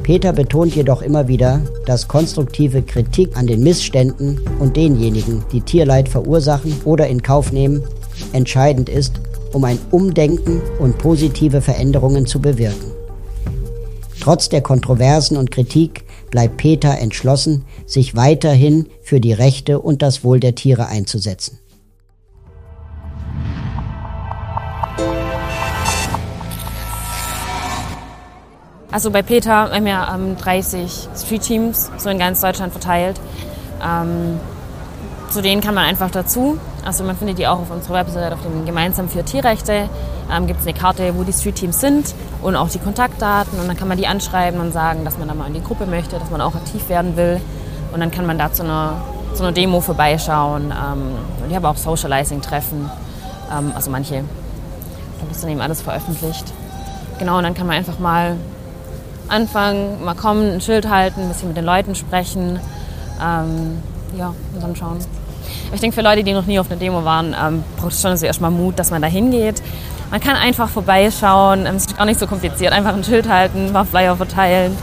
Peter 0.09 0.33
betont 0.33 0.75
jedoch 0.75 1.03
immer 1.03 1.29
wieder, 1.29 1.61
dass 1.85 2.09
konstruktive 2.09 2.81
Kritik 2.81 3.37
an 3.37 3.47
den 3.47 3.63
Missständen 3.63 4.41
und 4.59 4.75
denjenigen, 4.75 5.45
die 5.53 5.61
Tierleid 5.61 6.09
verursachen 6.09 6.75
oder 6.87 7.09
in 7.09 7.21
Kauf 7.21 7.53
nehmen, 7.53 7.83
entscheidend 8.33 8.89
ist, 8.89 9.21
um 9.53 9.65
ein 9.65 9.79
Umdenken 9.91 10.63
und 10.79 10.97
positive 10.97 11.61
Veränderungen 11.61 12.25
zu 12.25 12.41
bewirken. 12.41 12.91
Trotz 14.19 14.49
der 14.49 14.63
Kontroversen 14.63 15.37
und 15.37 15.51
Kritik 15.51 16.05
bleibt 16.31 16.57
Peter 16.57 16.99
entschlossen, 16.99 17.67
sich 17.85 18.17
weiterhin 18.17 18.87
für 19.03 19.21
die 19.21 19.35
Rechte 19.35 19.79
und 19.79 20.01
das 20.01 20.25
Wohl 20.25 20.41
der 20.41 20.55
Tiere 20.55 20.87
einzusetzen. 20.87 21.59
Also 28.91 29.11
bei 29.11 29.21
Peter 29.21 29.71
haben 29.71 29.85
wir 29.85 30.09
ähm, 30.15 30.37
30 30.39 31.09
Street-Teams 31.15 31.91
so 31.99 32.09
in 32.09 32.19
ganz 32.19 32.41
Deutschland 32.41 32.73
verteilt. 32.73 33.21
Ähm, 33.85 34.41
zu 35.29 35.43
denen 35.43 35.61
kann 35.61 35.75
man 35.75 35.85
einfach 35.85 36.11
dazu. 36.11 36.59
Also 36.87 37.05
man 37.05 37.15
findet 37.17 37.39
die 37.39 37.47
auch 37.47 37.61
auf 37.61 37.71
unserer 37.71 37.97
Website 37.97 38.33
auf 38.33 38.41
dem 38.41 38.65
Gemeinsam 38.65 39.11
für 39.11 39.23
Tierrechte. 39.23 39.91
Ähm, 40.33 40.47
Gibt 40.47 40.61
es 40.61 40.67
eine 40.67 40.75
Karte, 40.75 41.15
wo 41.17 41.23
die 41.23 41.35
Street-Teams 41.35 41.79
sind 41.79 42.15
und 42.41 42.57
auch 42.57 42.71
die 42.71 42.79
Kontaktdaten. 42.79 43.61
Und 43.61 43.69
dann 43.69 43.77
kann 43.77 43.89
man 43.89 43.99
die 43.99 44.07
anschreiben 44.07 44.59
und 44.59 44.73
sagen, 44.73 45.05
dass 45.05 45.19
man 45.19 45.29
da 45.29 45.35
mal 45.35 45.49
in 45.49 45.55
die 45.55 45.63
Gruppe 45.63 45.85
möchte, 45.85 46.19
dass 46.19 46.31
man 46.31 46.41
auch 46.41 46.55
aktiv 46.55 46.89
werden 46.89 47.15
will. 47.19 47.43
Und 47.93 48.01
dann 48.01 48.11
kann 48.11 48.25
man 48.25 48.39
da 48.39 48.53
zu 48.55 48.63
einer, 48.63 49.03
zu 49.35 49.43
einer 49.43 49.53
Demo 49.53 49.83
vorbeischauen. 49.83 50.73
Ähm, 50.73 51.03
und 51.43 51.51
ich 51.51 51.57
habe 51.57 51.69
auch 51.69 51.77
Socializing-Treffen. 51.77 52.91
Ähm, 53.53 53.73
also 53.75 53.91
manche. 53.91 54.25
Das 55.21 55.37
ist 55.37 55.45
dann 55.45 55.51
eben 55.51 55.61
alles 55.61 55.83
veröffentlicht. 55.83 56.47
Genau, 57.19 57.37
und 57.37 57.43
dann 57.43 57.53
kann 57.53 57.67
man 57.67 57.77
einfach 57.77 57.99
mal 57.99 58.37
anfangen, 59.29 60.05
mal 60.05 60.15
kommen, 60.15 60.55
ein 60.55 60.61
Schild 60.61 60.89
halten, 60.89 61.23
ein 61.23 61.29
bisschen 61.29 61.49
mit 61.49 61.57
den 61.57 61.65
Leuten 61.65 61.95
sprechen. 61.95 62.61
Ähm, 63.23 63.83
ja, 64.17 64.35
und 64.55 64.63
dann 64.63 64.77
schauen. 64.77 64.99
Ich 65.73 65.81
denke, 65.81 65.95
für 65.95 66.03
Leute, 66.03 66.23
die 66.25 66.33
noch 66.33 66.47
nie 66.47 66.59
auf 66.59 66.71
einer 66.71 66.81
Demo 66.81 67.05
waren, 67.05 67.35
ähm, 67.41 67.65
braucht 67.77 67.93
es 67.93 68.01
schon 68.01 68.11
also 68.11 68.27
erstmal 68.27 68.51
Mut, 68.51 68.79
dass 68.79 68.91
man 68.91 69.03
da 69.03 69.09
hingeht. 69.09 69.63
Man 70.11 70.21
kann 70.21 70.37
einfach 70.37 70.69
vorbeischauen, 70.69 71.67
ähm, 71.67 71.77
es 71.77 71.87
ist 71.87 71.97
gar 71.97 72.07
nicht 72.07 72.19
so 72.19 72.27
kompliziert, 72.27 72.73
einfach 72.73 72.95
ein 72.95 73.05
Schild 73.05 73.29
halten, 73.29 73.67
ein 73.67 73.73
paar 73.73 73.85
Flyer 73.85 74.17
verteilen. 74.17 74.77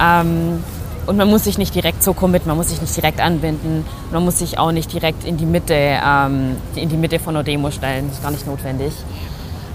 Ähm, 0.00 0.62
und 1.06 1.16
man 1.16 1.28
muss 1.28 1.44
sich 1.44 1.56
nicht 1.56 1.74
direkt 1.74 2.02
so 2.02 2.12
committen, 2.12 2.48
man 2.48 2.58
muss 2.58 2.68
sich 2.68 2.82
nicht 2.82 2.94
direkt 2.94 3.20
anbinden. 3.20 3.86
Man 4.12 4.24
muss 4.26 4.40
sich 4.40 4.58
auch 4.58 4.72
nicht 4.72 4.92
direkt 4.92 5.24
in 5.24 5.38
die 5.38 5.46
Mitte, 5.46 5.74
ähm, 5.74 6.56
in 6.74 6.90
die 6.90 6.98
Mitte 6.98 7.18
von 7.18 7.34
einer 7.34 7.44
Demo 7.44 7.70
stellen. 7.70 8.08
Das 8.08 8.18
ist 8.18 8.22
gar 8.22 8.30
nicht 8.30 8.46
notwendig. 8.46 8.92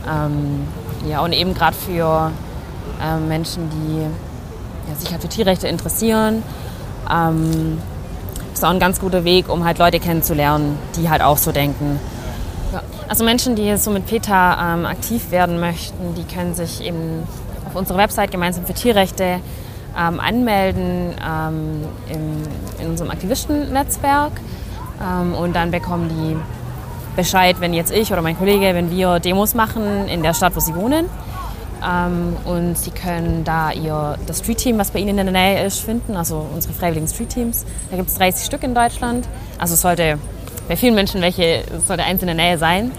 Ähm, 0.08 0.68
ja, 1.10 1.22
und 1.22 1.34
eben 1.34 1.56
gerade 1.56 1.76
für 1.76 2.30
ähm, 3.04 3.28
Menschen, 3.28 3.70
die 3.70 4.02
ja, 4.90 4.96
sich 4.96 5.12
halt 5.12 5.22
für 5.22 5.30
Tierrechte 5.30 5.68
interessieren, 5.68 6.44
ähm, 7.12 7.80
ist 8.54 8.64
auch 8.64 8.70
ein 8.70 8.80
ganz 8.80 9.00
guter 9.00 9.24
Weg, 9.24 9.50
um 9.50 9.64
halt 9.64 9.80
Leute 9.80 10.00
kennenzulernen, 10.00 10.78
die 10.96 11.10
halt 11.10 11.22
auch 11.22 11.38
so 11.38 11.52
denken. 11.52 12.00
Ja. 12.72 12.82
Also 13.08 13.24
Menschen, 13.24 13.56
die 13.56 13.76
so 13.78 13.92
mit 13.92 14.06
PETA 14.06 14.74
ähm, 14.74 14.86
aktiv 14.86 15.32
werden 15.32 15.60
möchten, 15.60 16.16
die 16.16 16.24
können 16.24 16.54
sich 16.54 16.82
eben 16.82 17.24
auf 17.68 17.76
unserer 17.76 17.98
Website 17.98 18.32
gemeinsam 18.32 18.66
für 18.66 18.74
Tierrechte 18.74 19.40
ähm, 19.98 20.20
anmelden 20.20 21.14
ähm, 21.24 21.86
im, 22.10 22.82
in 22.84 22.90
unserem 22.90 23.12
Aktivistennetzwerk 23.12 24.32
ähm, 25.02 25.34
und 25.36 25.56
dann 25.56 25.72
bekommen 25.72 26.10
die 26.10 26.38
Bescheid, 27.16 27.58
wenn 27.60 27.74
jetzt 27.74 27.92
ich 27.92 28.12
oder 28.12 28.22
mein 28.22 28.38
Kollege, 28.38 28.74
wenn 28.74 28.90
wir 28.90 29.20
Demos 29.20 29.54
machen 29.54 30.08
in 30.08 30.24
der 30.24 30.34
Stadt, 30.34 30.56
wo 30.56 30.60
sie 30.60 30.76
wohnen. 30.76 31.06
Ähm, 31.86 32.36
und 32.46 32.78
Sie 32.78 32.92
können 32.92 33.44
da 33.44 33.72
ihr, 33.72 34.18
das 34.26 34.40
Street 34.40 34.58
Team, 34.58 34.78
was 34.78 34.92
bei 34.92 35.00
Ihnen 35.00 35.18
in 35.18 35.26
der 35.26 35.32
Nähe 35.32 35.66
ist, 35.66 35.80
finden, 35.80 36.16
also 36.16 36.46
unsere 36.54 36.74
freiwilligen 36.74 37.08
Street 37.08 37.30
Teams. 37.30 37.66
Da 37.90 37.98
gibt 37.98 38.10
es 38.10 38.16
30 38.16 38.46
Stück 38.46 38.64
in 38.64 38.74
Deutschland. 38.74 39.28
Also 39.58 39.76
sollte 39.76 40.18
bei 40.68 40.78
vielen 40.78 40.96
Menschen 40.96 41.22
welche, 41.22 41.64
sollte 41.86 42.04
eins 42.04 42.22
in 42.22 42.28
der 42.28 42.36
Nähe 42.36 42.58
sein. 42.58 42.92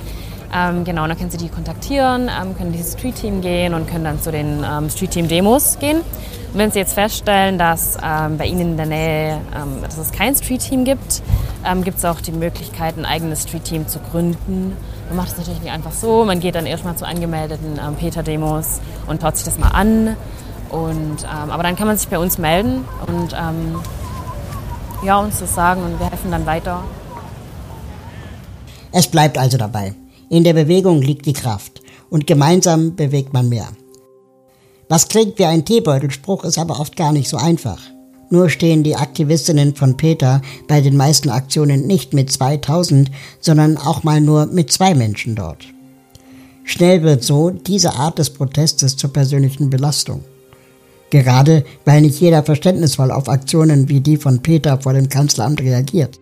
Ähm, 0.54 0.84
genau, 0.84 1.06
dann 1.06 1.18
können 1.18 1.30
Sie 1.30 1.38
die 1.38 1.48
kontaktieren, 1.48 2.28
ähm, 2.28 2.56
können 2.56 2.72
dieses 2.72 2.92
Street 2.92 3.16
Team 3.16 3.40
gehen 3.40 3.74
und 3.74 3.88
können 3.88 4.04
dann 4.04 4.22
zu 4.22 4.30
den 4.30 4.64
ähm, 4.64 4.88
Street 4.88 5.10
Team 5.10 5.28
Demos 5.28 5.78
gehen. 5.80 5.98
Und 5.98 6.58
wenn 6.58 6.70
Sie 6.70 6.78
jetzt 6.78 6.92
feststellen, 6.92 7.58
dass 7.58 7.98
ähm, 8.04 8.38
bei 8.38 8.46
Ihnen 8.46 8.60
in 8.60 8.76
der 8.76 8.86
Nähe, 8.86 9.40
ähm, 9.56 9.82
dass 9.82 9.98
es 9.98 10.12
kein 10.12 10.36
Street 10.36 10.60
Team 10.60 10.84
gibt, 10.84 11.22
ähm, 11.66 11.82
gibt 11.82 11.98
es 11.98 12.04
auch 12.04 12.20
die 12.20 12.30
Möglichkeit, 12.30 12.96
ein 12.96 13.04
eigenes 13.04 13.42
Street 13.42 13.64
Team 13.64 13.88
zu 13.88 13.98
gründen. 13.98 14.76
Man 15.08 15.16
macht 15.16 15.32
es 15.32 15.38
natürlich 15.38 15.60
nicht 15.60 15.72
einfach 15.72 15.92
so. 15.92 16.24
Man 16.24 16.40
geht 16.40 16.54
dann 16.54 16.66
erstmal 16.66 16.96
zu 16.96 17.06
angemeldeten 17.06 17.78
Peter-Demos 17.98 18.80
und 19.06 19.20
schaut 19.20 19.36
sich 19.36 19.44
das 19.44 19.58
mal 19.58 19.68
an. 19.68 20.16
Und, 20.70 21.24
aber 21.28 21.62
dann 21.62 21.76
kann 21.76 21.86
man 21.86 21.96
sich 21.96 22.08
bei 22.08 22.18
uns 22.18 22.38
melden 22.38 22.84
und 23.06 23.34
ja, 25.04 25.18
uns 25.18 25.38
das 25.40 25.54
sagen 25.54 25.82
und 25.82 26.00
wir 26.00 26.10
helfen 26.10 26.30
dann 26.30 26.46
weiter. 26.46 26.82
Es 28.90 29.06
bleibt 29.06 29.38
also 29.38 29.58
dabei. 29.58 29.94
In 30.30 30.44
der 30.44 30.54
Bewegung 30.54 31.02
liegt 31.02 31.26
die 31.26 31.32
Kraft 31.32 31.82
und 32.10 32.26
gemeinsam 32.26 32.96
bewegt 32.96 33.32
man 33.32 33.48
mehr. 33.48 33.68
Was 34.88 35.08
klingt 35.08 35.38
wie 35.38 35.44
ein 35.44 35.64
Teebeutelspruch, 35.64 36.44
ist 36.44 36.58
aber 36.58 36.80
oft 36.80 36.96
gar 36.96 37.12
nicht 37.12 37.28
so 37.28 37.36
einfach. 37.36 37.78
Nur 38.34 38.50
stehen 38.50 38.82
die 38.82 38.96
Aktivistinnen 38.96 39.76
von 39.76 39.96
Peter 39.96 40.42
bei 40.66 40.80
den 40.80 40.96
meisten 40.96 41.30
Aktionen 41.30 41.86
nicht 41.86 42.14
mit 42.14 42.32
2000, 42.32 43.12
sondern 43.38 43.76
auch 43.76 44.02
mal 44.02 44.20
nur 44.20 44.46
mit 44.46 44.72
zwei 44.72 44.92
Menschen 44.92 45.36
dort. 45.36 45.66
Schnell 46.64 47.04
wird 47.04 47.22
so 47.22 47.50
diese 47.50 47.94
Art 47.94 48.18
des 48.18 48.30
Protestes 48.30 48.96
zur 48.96 49.12
persönlichen 49.12 49.70
Belastung. 49.70 50.24
Gerade 51.10 51.64
weil 51.84 52.00
nicht 52.00 52.20
jeder 52.20 52.42
verständnisvoll 52.42 53.12
auf 53.12 53.28
Aktionen 53.28 53.88
wie 53.88 54.00
die 54.00 54.16
von 54.16 54.42
Peter 54.42 54.80
vor 54.80 54.94
dem 54.94 55.08
Kanzleramt 55.08 55.60
reagiert. 55.60 56.18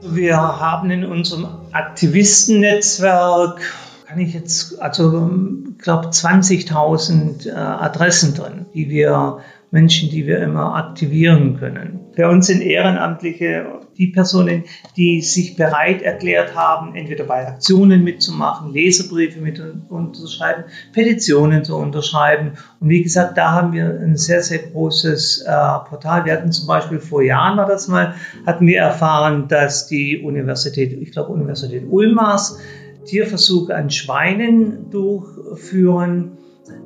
Wir 0.00 0.36
haben 0.36 0.92
in 0.92 1.04
unserem 1.04 1.48
Aktivistennetzwerk, 1.72 3.62
kann 4.06 4.20
ich 4.20 4.32
jetzt, 4.32 4.80
also 4.80 5.28
ich 5.72 5.78
glaube 5.78 6.10
20.000 6.10 7.48
äh, 7.48 7.50
Adressen 7.50 8.34
drin, 8.34 8.66
die 8.74 8.90
wir 8.90 9.40
Menschen, 9.72 10.10
die 10.10 10.26
wir 10.26 10.40
immer 10.40 10.74
aktivieren 10.74 11.56
können. 11.58 12.00
Für 12.14 12.28
uns 12.28 12.48
sind 12.48 12.60
Ehrenamtliche 12.60 13.80
die 13.96 14.08
Personen, 14.08 14.64
die 14.96 15.20
sich 15.20 15.56
bereit 15.56 16.02
erklärt 16.02 16.56
haben, 16.56 16.94
entweder 16.94 17.24
bei 17.24 17.46
Aktionen 17.46 18.02
mitzumachen, 18.02 18.72
Leserbriefe 18.72 19.40
mit 19.40 19.62
unterschreiben, 19.88 20.64
Petitionen 20.92 21.64
zu 21.64 21.76
unterschreiben. 21.76 22.52
Und 22.80 22.88
wie 22.88 23.02
gesagt, 23.02 23.36
da 23.36 23.52
haben 23.52 23.72
wir 23.72 23.84
ein 23.84 24.16
sehr, 24.16 24.42
sehr 24.42 24.58
großes 24.58 25.42
äh, 25.42 25.50
Portal. 25.88 26.24
Wir 26.24 26.32
hatten 26.32 26.50
zum 26.50 26.66
Beispiel 26.66 26.98
vor 26.98 27.22
Jahren 27.22 27.58
war 27.58 27.66
das 27.66 27.88
mal, 27.88 28.14
hatten 28.46 28.66
wir 28.66 28.78
erfahren, 28.78 29.48
dass 29.48 29.86
die 29.86 30.18
Universität, 30.18 30.92
ich 31.00 31.12
glaube 31.12 31.32
Universität 31.32 31.84
Ulmars, 31.88 32.58
Tierversuche 33.04 33.74
an 33.74 33.90
Schweinen 33.90 34.90
durchführen 34.90 36.38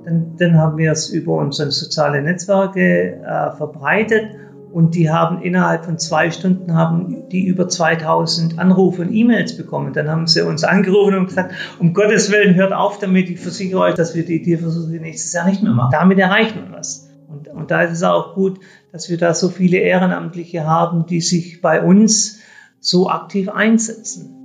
dann, 0.04 0.36
dann 0.36 0.58
haben 0.58 0.78
wir 0.78 0.92
es 0.92 1.08
über 1.08 1.34
unsere 1.34 1.70
sozialen 1.70 2.24
Netzwerke 2.24 3.20
äh, 3.22 3.56
verbreitet 3.56 4.30
und 4.74 4.96
die 4.96 5.08
haben 5.08 5.40
innerhalb 5.40 5.84
von 5.84 5.98
zwei 5.98 6.32
Stunden 6.32 6.74
haben 6.74 7.28
die 7.28 7.46
über 7.46 7.68
2000 7.68 8.58
Anrufe 8.58 9.02
und 9.02 9.14
E-Mails 9.14 9.56
bekommen. 9.56 9.92
Dann 9.92 10.08
haben 10.08 10.26
sie 10.26 10.44
uns 10.44 10.64
angerufen 10.64 11.14
und 11.14 11.26
gesagt, 11.26 11.54
um 11.78 11.94
Gottes 11.94 12.32
Willen 12.32 12.56
hört 12.56 12.72
auf 12.72 12.98
damit, 12.98 13.30
ich 13.30 13.38
versichere 13.38 13.78
euch, 13.78 13.94
dass 13.94 14.16
wir 14.16 14.24
die 14.24 14.42
Tierversuche 14.42 15.00
nächstes 15.00 15.32
Jahr 15.32 15.46
nicht 15.46 15.62
mehr 15.62 15.72
machen. 15.72 15.90
Damit 15.92 16.18
erreicht 16.18 16.56
man 16.56 16.72
was. 16.72 17.08
Und, 17.28 17.46
und 17.46 17.70
da 17.70 17.82
ist 17.82 17.92
es 17.92 18.02
auch 18.02 18.34
gut, 18.34 18.58
dass 18.90 19.08
wir 19.08 19.16
da 19.16 19.32
so 19.32 19.48
viele 19.48 19.78
Ehrenamtliche 19.78 20.66
haben, 20.66 21.06
die 21.06 21.20
sich 21.20 21.60
bei 21.60 21.80
uns 21.80 22.40
so 22.80 23.08
aktiv 23.08 23.48
einsetzen. 23.48 24.43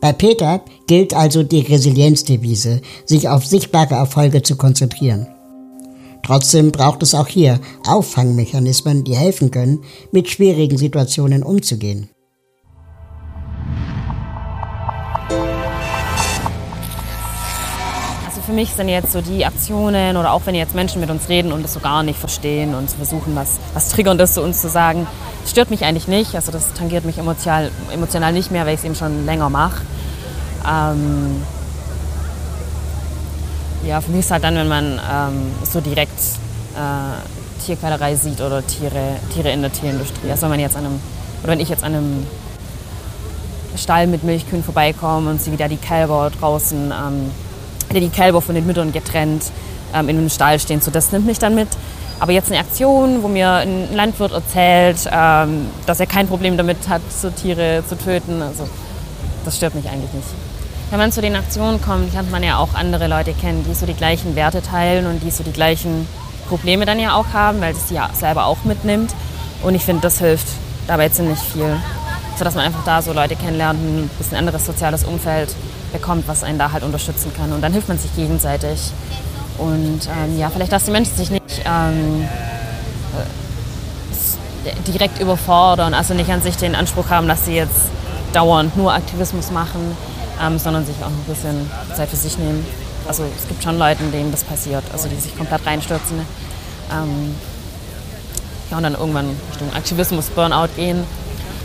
Bei 0.00 0.12
Peter 0.12 0.62
gilt 0.86 1.14
also 1.14 1.42
die 1.42 1.60
Resilienzdevise, 1.60 2.80
sich 3.04 3.28
auf 3.28 3.46
sichtbare 3.46 3.94
Erfolge 3.94 4.42
zu 4.42 4.56
konzentrieren. 4.56 5.26
Trotzdem 6.22 6.72
braucht 6.72 7.02
es 7.02 7.14
auch 7.14 7.28
hier 7.28 7.60
Auffangmechanismen, 7.86 9.04
die 9.04 9.16
helfen 9.16 9.50
können, 9.50 9.84
mit 10.10 10.28
schwierigen 10.28 10.76
Situationen 10.76 11.42
umzugehen. 11.42 12.10
Für 18.46 18.52
mich 18.52 18.70
sind 18.70 18.88
jetzt 18.88 19.10
so 19.10 19.20
die 19.20 19.44
Aktionen 19.44 20.16
oder 20.16 20.32
auch 20.32 20.42
wenn 20.44 20.54
jetzt 20.54 20.74
Menschen 20.74 21.00
mit 21.00 21.10
uns 21.10 21.28
reden 21.28 21.50
und 21.50 21.64
das 21.64 21.74
so 21.74 21.80
gar 21.80 22.04
nicht 22.04 22.18
verstehen 22.18 22.76
und 22.76 22.88
versuchen, 22.88 23.34
was, 23.34 23.58
was 23.74 23.88
Triggerndes 23.88 24.34
zu 24.34 24.42
uns 24.42 24.62
zu 24.62 24.68
sagen, 24.68 25.08
stört 25.44 25.70
mich 25.70 25.84
eigentlich 25.84 26.06
nicht. 26.06 26.36
Also 26.36 26.52
das 26.52 26.72
tangiert 26.72 27.04
mich 27.04 27.18
emotional, 27.18 27.72
emotional 27.92 28.32
nicht 28.32 28.52
mehr, 28.52 28.64
weil 28.64 28.74
ich 28.74 28.80
es 28.80 28.84
eben 28.84 28.94
schon 28.94 29.26
länger 29.26 29.50
mache. 29.50 29.82
Ähm, 30.64 31.42
ja, 33.84 34.00
für 34.00 34.12
mich 34.12 34.20
ist 34.20 34.30
halt 34.30 34.44
dann, 34.44 34.54
wenn 34.54 34.68
man 34.68 35.00
ähm, 35.12 35.52
so 35.64 35.80
direkt 35.80 36.18
äh, 36.76 37.64
Tierquälerei 37.64 38.14
sieht 38.14 38.40
oder 38.40 38.64
Tiere, 38.64 39.16
Tiere 39.34 39.50
in 39.50 39.62
der 39.62 39.72
Tierindustrie. 39.72 40.30
Also 40.30 40.42
wenn 40.42 40.50
man 40.50 40.60
jetzt 40.60 40.76
an 40.76 40.86
einem, 40.86 41.00
oder 41.42 41.52
wenn 41.52 41.60
ich 41.60 41.68
jetzt 41.68 41.82
an 41.82 41.94
einem 41.94 42.26
Stall 43.76 44.06
mit 44.06 44.22
Milchkühen 44.22 44.62
vorbeikomme 44.62 45.30
und 45.30 45.42
sehe 45.42 45.52
wieder 45.52 45.68
die 45.68 45.76
Kälber 45.76 46.30
draußen, 46.38 46.92
ähm, 46.92 47.30
die 48.00 48.08
Kälber 48.08 48.40
von 48.40 48.54
den 48.54 48.66
Müttern 48.66 48.92
getrennt 48.92 49.44
ähm, 49.94 50.08
in 50.08 50.18
einem 50.18 50.30
Stall 50.30 50.58
stehen, 50.58 50.80
so 50.80 50.90
das 50.90 51.12
nimmt 51.12 51.26
mich 51.26 51.38
dann 51.38 51.54
mit. 51.54 51.68
Aber 52.18 52.32
jetzt 52.32 52.50
eine 52.50 52.60
Aktion, 52.60 53.22
wo 53.22 53.28
mir 53.28 53.50
ein 53.52 53.94
Landwirt 53.94 54.32
erzählt, 54.32 55.08
ähm, 55.10 55.66
dass 55.86 56.00
er 56.00 56.06
kein 56.06 56.26
Problem 56.26 56.56
damit 56.56 56.88
hat, 56.88 57.02
so 57.10 57.30
Tiere 57.30 57.82
zu 57.86 57.96
töten, 57.96 58.40
also 58.40 58.66
das 59.44 59.56
stört 59.56 59.74
mich 59.74 59.88
eigentlich 59.88 60.12
nicht. 60.12 60.28
Wenn 60.90 60.98
man 60.98 61.12
zu 61.12 61.20
den 61.20 61.34
Aktionen 61.34 61.82
kommt, 61.82 62.12
lernt 62.12 62.30
man 62.30 62.42
ja 62.42 62.58
auch 62.58 62.74
andere 62.74 63.08
Leute 63.08 63.32
kennen, 63.32 63.64
die 63.68 63.74
so 63.74 63.86
die 63.86 63.94
gleichen 63.94 64.36
Werte 64.36 64.62
teilen 64.62 65.06
und 65.06 65.22
die 65.22 65.30
so 65.30 65.42
die 65.42 65.52
gleichen 65.52 66.06
Probleme 66.48 66.86
dann 66.86 67.00
ja 67.00 67.16
auch 67.16 67.32
haben, 67.32 67.60
weil 67.60 67.74
sie 67.74 67.94
ja 67.94 68.08
selber 68.14 68.46
auch 68.46 68.58
mitnimmt. 68.64 69.12
Und 69.62 69.74
ich 69.74 69.84
finde, 69.84 70.02
das 70.02 70.20
hilft 70.20 70.46
dabei 70.86 71.08
ziemlich 71.08 71.40
viel. 71.40 71.76
So 72.38 72.44
dass 72.44 72.54
man 72.54 72.64
einfach 72.64 72.84
da 72.84 73.02
so 73.02 73.12
Leute 73.12 73.34
kennenlernt, 73.34 73.80
ein 73.80 74.10
bisschen 74.16 74.36
anderes 74.36 74.64
soziales 74.64 75.04
Umfeld 75.04 75.54
bekommt, 75.96 76.28
was 76.28 76.44
einen 76.44 76.58
da 76.58 76.72
halt 76.72 76.82
unterstützen 76.84 77.32
kann. 77.36 77.52
Und 77.52 77.62
dann 77.62 77.72
hilft 77.72 77.88
man 77.88 77.98
sich 77.98 78.14
gegenseitig. 78.14 78.92
Und 79.58 80.00
ähm, 80.06 80.38
ja, 80.38 80.50
vielleicht, 80.50 80.72
dass 80.72 80.84
die 80.84 80.90
Menschen 80.90 81.16
sich 81.16 81.30
nicht 81.30 81.62
ähm, 81.64 82.28
äh, 84.64 84.90
direkt 84.92 85.20
überfordern, 85.20 85.94
also 85.94 86.14
nicht 86.14 86.30
an 86.30 86.42
sich 86.42 86.56
den 86.56 86.74
Anspruch 86.74 87.08
haben, 87.08 87.26
dass 87.28 87.46
sie 87.46 87.54
jetzt 87.54 87.86
dauernd 88.32 88.76
nur 88.76 88.92
Aktivismus 88.92 89.50
machen, 89.50 89.96
ähm, 90.42 90.58
sondern 90.58 90.84
sich 90.84 90.96
auch 91.02 91.06
ein 91.06 91.24
bisschen 91.26 91.70
Zeit 91.94 92.10
für 92.10 92.16
sich 92.16 92.36
nehmen. 92.36 92.66
Also 93.08 93.24
es 93.24 93.48
gibt 93.48 93.62
schon 93.62 93.78
Leute, 93.78 94.02
denen 94.12 94.30
das 94.30 94.44
passiert, 94.44 94.84
also 94.92 95.08
die 95.08 95.16
sich 95.16 95.36
komplett 95.36 95.64
reinstürzen. 95.64 96.18
Ähm, 96.92 97.34
ja, 98.70 98.76
und 98.76 98.82
dann 98.82 98.94
irgendwann 98.94 99.30
Richtung 99.50 99.72
Aktivismus, 99.74 100.26
Burnout 100.26 100.68
gehen. 100.76 101.04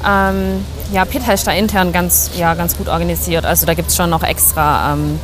Ähm, 0.08 0.64
ja, 0.92 1.06
Peter 1.06 1.34
ist 1.34 1.48
da 1.48 1.52
intern 1.52 1.92
ganz, 1.92 2.32
ja, 2.38 2.54
ganz 2.54 2.78
gut 2.78 2.88
organisiert. 2.88 3.46
Also 3.46 3.66
da 3.66 3.74
gibt 3.74 3.90
es 3.90 3.96
schon 3.96 4.10
noch 4.10 4.24
extra 4.24 4.94
ähm, 4.94 5.20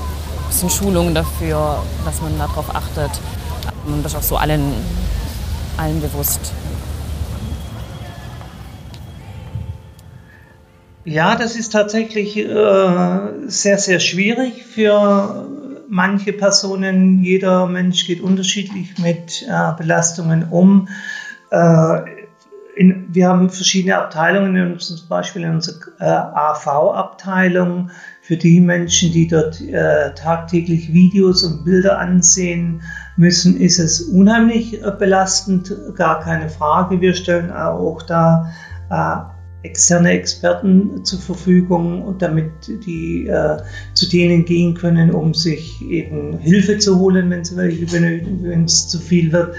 bisschen 0.47 0.69
Schulungen 0.69 1.13
dafür, 1.13 1.83
dass 2.05 2.21
man 2.21 2.37
darauf 2.37 2.73
achtet. 2.73 3.11
Und 3.85 4.03
das 4.03 4.13
ist 4.13 4.17
auch 4.17 4.23
so 4.23 4.37
allen, 4.37 4.73
allen 5.77 6.01
bewusst. 6.01 6.53
Ja, 11.03 11.35
das 11.35 11.55
ist 11.55 11.71
tatsächlich 11.71 12.37
äh, 12.37 13.19
sehr, 13.47 13.77
sehr 13.77 13.99
schwierig 13.99 14.63
für 14.65 15.47
manche 15.89 16.33
Personen. 16.33 17.23
Jeder 17.23 17.65
Mensch 17.67 18.05
geht 18.05 18.21
unterschiedlich 18.21 18.97
mit 18.97 19.45
äh, 19.47 19.71
Belastungen 19.77 20.49
um. 20.49 20.89
Äh, 21.49 22.16
in, 22.77 23.07
wir 23.09 23.27
haben 23.27 23.49
verschiedene 23.49 23.97
Abteilungen, 23.97 24.79
zum 24.79 25.07
Beispiel 25.09 25.43
in 25.43 25.55
unserer 25.55 25.75
äh, 25.99 26.05
AV-Abteilung 26.05 27.89
für 28.21 28.37
die 28.37 28.61
Menschen, 28.61 29.11
die 29.11 29.27
dort 29.27 29.59
äh, 29.61 30.13
tagtäglich 30.13 30.93
Videos 30.93 31.43
und 31.43 31.65
Bilder 31.65 31.97
ansehen 31.97 32.81
müssen, 33.15 33.57
ist 33.57 33.79
es 33.79 34.01
unheimlich 34.01 34.83
äh, 34.83 34.91
belastend, 34.91 35.73
gar 35.95 36.19
keine 36.19 36.49
Frage. 36.49 37.01
Wir 37.01 37.13
stellen 37.13 37.51
auch 37.51 38.03
da 38.03 38.51
externe 39.63 40.11
Experten 40.11 41.03
zur 41.03 41.19
Verfügung, 41.19 42.15
damit 42.19 42.51
die 42.85 43.27
äh, 43.27 43.57
zu 43.93 44.07
denen 44.07 44.45
gehen 44.45 44.75
können, 44.75 45.11
um 45.11 45.33
sich 45.33 45.81
eben 45.81 46.37
Hilfe 46.37 46.77
zu 46.77 46.99
holen, 46.99 47.29
wenn 47.29 48.63
es 48.63 48.87
zu 48.87 48.99
viel 48.99 49.33
wird. 49.33 49.55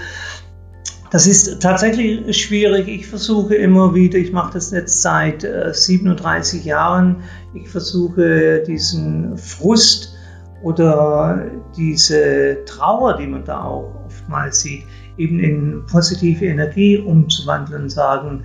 Das 1.11 1.25
ist 1.25 1.59
tatsächlich 1.59 2.39
schwierig. 2.39 2.87
Ich 2.87 3.07
versuche 3.07 3.55
immer 3.55 3.95
wieder, 3.95 4.19
ich 4.19 4.31
mache 4.31 4.53
das 4.53 4.69
jetzt 4.69 5.01
seit 5.01 5.43
äh, 5.43 5.73
37 5.73 6.65
Jahren, 6.65 7.23
ich 7.55 7.67
versuche 7.67 8.61
diesen 8.61 9.35
Frust 9.35 10.15
oder 10.61 11.49
diese 11.75 12.63
Trauer, 12.65 13.17
die 13.17 13.25
man 13.25 13.43
da 13.43 13.63
auch 13.63 14.05
oftmals 14.05 14.59
sieht, 14.59 14.83
eben 15.17 15.39
in 15.39 15.83
positive 15.87 16.45
Energie 16.45 16.99
umzuwandeln 16.99 17.83
und 17.83 17.89
sagen, 17.89 18.43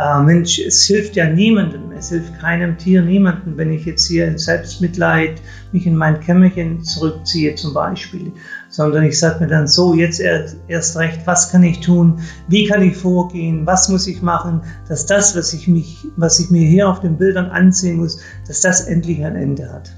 äh, 0.00 0.22
Mensch, 0.22 0.58
es 0.58 0.86
hilft 0.86 1.16
ja 1.16 1.28
niemandem, 1.28 1.92
es 1.92 2.08
hilft 2.08 2.38
keinem 2.40 2.78
Tier, 2.78 3.02
niemandem, 3.02 3.56
wenn 3.56 3.72
ich 3.72 3.84
jetzt 3.84 4.06
hier 4.06 4.26
in 4.26 4.38
Selbstmitleid 4.38 5.42
mich 5.72 5.86
in 5.86 5.96
mein 5.96 6.20
Kämmerchen 6.20 6.82
zurückziehe 6.82 7.54
zum 7.54 7.74
Beispiel, 7.74 8.32
sondern 8.68 9.04
ich 9.04 9.18
sage 9.18 9.40
mir 9.40 9.48
dann 9.48 9.68
so, 9.68 9.94
jetzt 9.94 10.20
erst 10.20 10.96
recht, 10.96 11.20
was 11.26 11.50
kann 11.50 11.62
ich 11.62 11.80
tun, 11.80 12.20
wie 12.48 12.66
kann 12.66 12.82
ich 12.82 12.96
vorgehen, 12.96 13.66
was 13.66 13.88
muss 13.88 14.06
ich 14.06 14.22
machen, 14.22 14.62
dass 14.88 15.06
das, 15.06 15.36
was 15.36 15.52
ich, 15.52 15.68
mich, 15.68 16.06
was 16.16 16.40
ich 16.40 16.50
mir 16.50 16.66
hier 16.66 16.88
auf 16.88 17.00
den 17.00 17.18
Bildern 17.18 17.50
ansehen 17.50 17.98
muss, 17.98 18.22
dass 18.46 18.62
das 18.62 18.82
endlich 18.82 19.22
ein 19.24 19.36
Ende 19.36 19.70
hat. 19.70 19.92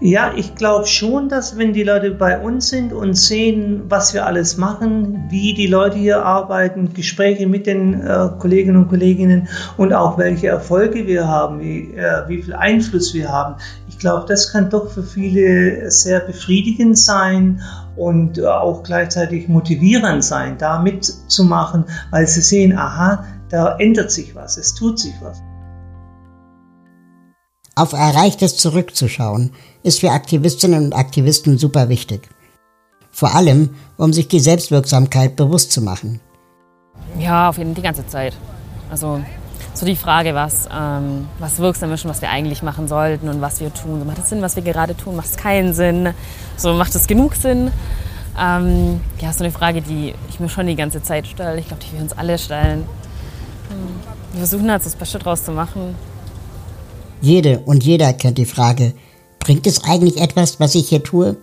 Ja, 0.00 0.32
ich 0.36 0.54
glaube 0.54 0.86
schon, 0.86 1.30
dass 1.30 1.56
wenn 1.56 1.72
die 1.72 1.82
Leute 1.82 2.10
bei 2.10 2.38
uns 2.38 2.68
sind 2.68 2.92
und 2.92 3.14
sehen, 3.14 3.84
was 3.88 4.12
wir 4.12 4.26
alles 4.26 4.58
machen, 4.58 5.24
wie 5.30 5.54
die 5.54 5.66
Leute 5.66 5.96
hier 5.96 6.22
arbeiten, 6.22 6.92
Gespräche 6.92 7.46
mit 7.46 7.66
den 7.66 8.02
äh, 8.02 8.28
Kolleginnen 8.38 8.76
und 8.76 8.88
Kolleginnen 8.88 9.48
und 9.78 9.94
auch 9.94 10.18
welche 10.18 10.48
Erfolge 10.48 11.06
wir 11.06 11.26
haben, 11.26 11.60
wie, 11.60 11.94
äh, 11.94 12.28
wie 12.28 12.42
viel 12.42 12.52
Einfluss 12.52 13.14
wir 13.14 13.30
haben, 13.30 13.56
ich 13.88 13.98
glaube, 13.98 14.26
das 14.28 14.52
kann 14.52 14.68
doch 14.68 14.90
für 14.90 15.02
viele 15.02 15.90
sehr 15.90 16.20
befriedigend 16.20 16.98
sein 16.98 17.62
und 17.96 18.44
auch 18.44 18.82
gleichzeitig 18.82 19.48
motivierend 19.48 20.22
sein, 20.22 20.58
da 20.58 20.78
mitzumachen, 20.78 21.86
weil 22.10 22.26
sie 22.26 22.42
sehen, 22.42 22.76
aha, 22.76 23.24
da 23.48 23.76
ändert 23.78 24.10
sich 24.10 24.34
was, 24.34 24.58
es 24.58 24.74
tut 24.74 24.98
sich 24.98 25.14
was. 25.22 25.40
Auf 27.78 27.92
Erreichtes 27.92 28.56
zurückzuschauen, 28.56 29.52
ist 29.82 30.00
für 30.00 30.10
Aktivistinnen 30.10 30.86
und 30.86 30.92
Aktivisten 30.94 31.58
super 31.58 31.90
wichtig. 31.90 32.26
Vor 33.10 33.34
allem, 33.34 33.74
um 33.98 34.14
sich 34.14 34.28
die 34.28 34.40
Selbstwirksamkeit 34.40 35.36
bewusst 35.36 35.72
zu 35.72 35.82
machen. 35.82 36.20
Ja, 37.18 37.50
auf 37.50 37.58
jeden 37.58 37.70
Fall 37.70 37.74
die 37.74 37.82
ganze 37.82 38.06
Zeit. 38.06 38.34
Also 38.90 39.20
so 39.74 39.84
die 39.84 39.94
Frage, 39.94 40.34
was, 40.34 40.66
ähm, 40.74 41.28
was 41.38 41.58
wirksam 41.58 41.92
ist 41.92 42.02
und 42.06 42.10
was 42.10 42.22
wir 42.22 42.30
eigentlich 42.30 42.62
machen 42.62 42.88
sollten 42.88 43.28
und 43.28 43.42
was 43.42 43.60
wir 43.60 43.72
tun. 43.74 43.98
So, 43.98 44.06
macht 44.06 44.20
es 44.20 44.30
Sinn, 44.30 44.40
was 44.40 44.56
wir 44.56 44.62
gerade 44.62 44.96
tun? 44.96 45.14
Macht 45.14 45.28
es 45.28 45.36
keinen 45.36 45.74
Sinn? 45.74 46.14
So 46.56 46.72
macht 46.72 46.94
es 46.94 47.06
genug 47.06 47.34
Sinn? 47.34 47.70
Ähm, 48.40 49.02
ja, 49.20 49.34
so 49.34 49.44
eine 49.44 49.52
Frage, 49.52 49.82
die 49.82 50.14
ich 50.30 50.40
mir 50.40 50.48
schon 50.48 50.66
die 50.66 50.76
ganze 50.76 51.02
Zeit 51.02 51.26
stelle. 51.26 51.60
Ich 51.60 51.68
glaube, 51.68 51.82
die 51.84 51.94
wir 51.94 52.00
uns 52.00 52.16
alle 52.16 52.38
stellen. 52.38 52.84
Hm, 53.68 54.00
wir 54.32 54.38
versuchen 54.38 54.70
halt 54.70 54.82
so 54.82 54.88
das 54.88 54.96
Beste 54.96 55.18
draus 55.18 55.44
zu 55.44 55.52
machen. 55.52 55.94
Jede 57.20 57.60
und 57.60 57.82
jeder 57.84 58.12
kennt 58.12 58.38
die 58.38 58.46
Frage, 58.46 58.92
bringt 59.38 59.66
es 59.66 59.84
eigentlich 59.84 60.20
etwas, 60.20 60.60
was 60.60 60.74
ich 60.74 60.88
hier 60.88 61.02
tue? 61.02 61.36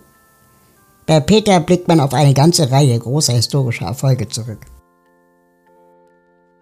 Bei 1.06 1.20
Peter 1.20 1.60
blickt 1.60 1.88
man 1.88 2.00
auf 2.00 2.14
eine 2.14 2.32
ganze 2.32 2.70
Reihe 2.70 2.98
großer 2.98 3.32
historischer 3.32 3.86
Erfolge 3.86 4.28
zurück. 4.28 4.60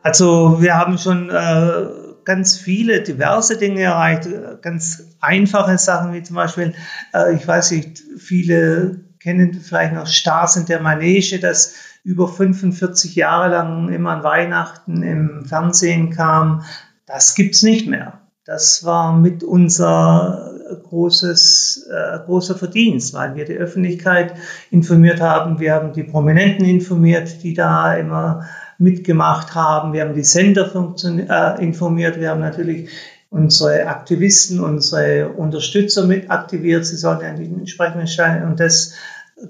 Also 0.03 0.61
wir 0.61 0.77
haben 0.77 0.98
schon 0.98 1.31
äh, 1.31 1.87
ganz 2.25 2.57
viele 2.57 3.03
diverse 3.03 3.57
Dinge 3.57 3.83
erreicht, 3.83 4.29
ganz 4.62 5.05
einfache 5.20 5.79
Sachen 5.79 6.12
wie 6.12 6.22
zum 6.22 6.37
Beispiel, 6.37 6.75
äh, 7.14 7.35
ich 7.37 7.46
weiß 7.46 7.70
nicht, 7.72 8.03
viele 8.18 9.05
kennen 9.20 9.55
vielleicht 9.55 9.94
noch 9.94 10.09
Stars 10.09 10.57
in 10.57 10.66
der 10.66 10.81
Manege, 10.81 11.38
das 11.38 11.75
über 12.03 12.27
45 12.27 13.14
Jahre 13.14 13.51
lang 13.51 13.92
immer 13.92 14.11
an 14.11 14.25
Weihnachten 14.25 15.05
im 15.05 15.44
Fernsehen 15.44 16.11
kam. 16.11 16.64
Das 17.07 17.37
gibt's 17.37 17.62
nicht 17.62 17.87
mehr. 17.87 18.21
Das 18.44 18.85
war 18.85 19.16
mit 19.16 19.44
unser 19.44 20.52
großes, 20.83 21.88
äh, 21.92 22.18
großer 22.24 22.57
Verdienst, 22.57 23.14
weil 23.14 23.37
wir 23.37 23.44
die 23.44 23.55
Öffentlichkeit 23.55 24.35
informiert 24.72 25.20
haben. 25.20 25.61
Wir 25.61 25.74
haben 25.74 25.92
die 25.92 26.02
Prominenten 26.02 26.64
informiert, 26.64 27.42
die 27.44 27.55
da 27.55 27.94
immer 27.94 28.48
mitgemacht 28.78 29.55
haben. 29.55 29.92
Wir 29.92 30.02
haben 30.02 30.14
die 30.14 30.24
Sender 30.24 30.70
äh, 31.05 31.64
informiert. 31.64 32.18
Wir 32.18 32.31
haben 32.31 32.40
natürlich 32.40 32.90
unsere 33.31 33.87
Aktivisten, 33.87 34.59
unsere 34.59 35.28
Unterstützer 35.28 36.05
mit 36.05 36.28
aktiviert. 36.28 36.85
Sie 36.85 36.96
sollen 36.96 37.24
an 37.24 37.37
den 37.37 37.61
entsprechenden 37.61 38.09
Steinen 38.09 38.50
und 38.50 38.59
das 38.59 38.94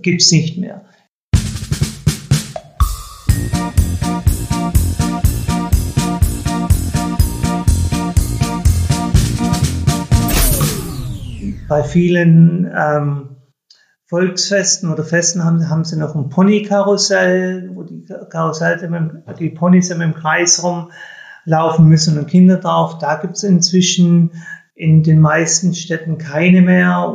gibt's 0.02 0.30
nicht 0.32 0.58
mehr. 0.58 0.84
Bei 11.72 11.84
vielen 11.84 12.70
ähm, 12.76 13.36
Volksfesten 14.04 14.92
oder 14.92 15.04
Festen 15.04 15.42
haben, 15.42 15.70
haben 15.70 15.84
sie 15.84 15.98
noch 15.98 16.14
ein 16.14 16.28
Ponykarussell, 16.28 17.70
wo 17.72 17.82
die 17.82 18.04
Karussell, 18.28 19.24
die 19.38 19.48
Ponys 19.48 19.88
im 19.88 20.12
Kreis 20.12 20.62
rumlaufen 20.62 21.88
müssen 21.88 22.18
und 22.18 22.26
Kinder 22.26 22.58
drauf. 22.58 22.98
Da 22.98 23.14
gibt 23.14 23.36
es 23.36 23.42
inzwischen 23.42 24.32
in 24.74 25.02
den 25.02 25.18
meisten 25.18 25.72
Städten 25.72 26.18
keine 26.18 26.60
mehr 26.60 27.08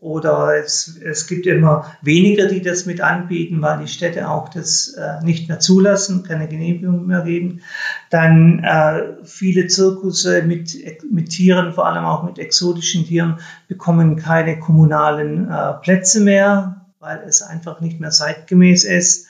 oder 0.00 0.56
es, 0.56 0.98
es 1.04 1.26
gibt 1.26 1.46
immer 1.46 1.94
weniger, 2.00 2.46
die 2.46 2.62
das 2.62 2.86
mit 2.86 3.02
anbieten, 3.02 3.60
weil 3.60 3.80
die 3.80 3.88
Städte 3.88 4.30
auch 4.30 4.48
das 4.48 4.94
äh, 4.94 5.22
nicht 5.22 5.48
mehr 5.48 5.60
zulassen, 5.60 6.22
keine 6.22 6.48
Genehmigung 6.48 7.06
mehr 7.06 7.20
geben. 7.20 7.60
Dann 8.08 8.64
äh, 8.64 9.24
viele 9.24 9.66
Zirkusse 9.66 10.42
mit, 10.42 10.74
mit 11.10 11.28
Tieren, 11.28 11.74
vor 11.74 11.86
allem 11.86 12.04
auch 12.04 12.22
mit 12.22 12.38
exotischen 12.38 13.04
Tieren, 13.04 13.40
bekommen 13.68 14.16
keine 14.16 14.58
kommunalen 14.58 15.50
äh, 15.50 15.74
Plätze 15.82 16.20
mehr, 16.20 16.86
weil 16.98 17.22
es 17.26 17.42
einfach 17.42 17.80
nicht 17.80 18.00
mehr 18.00 18.10
zeitgemäß 18.10 18.84
ist. 18.84 19.26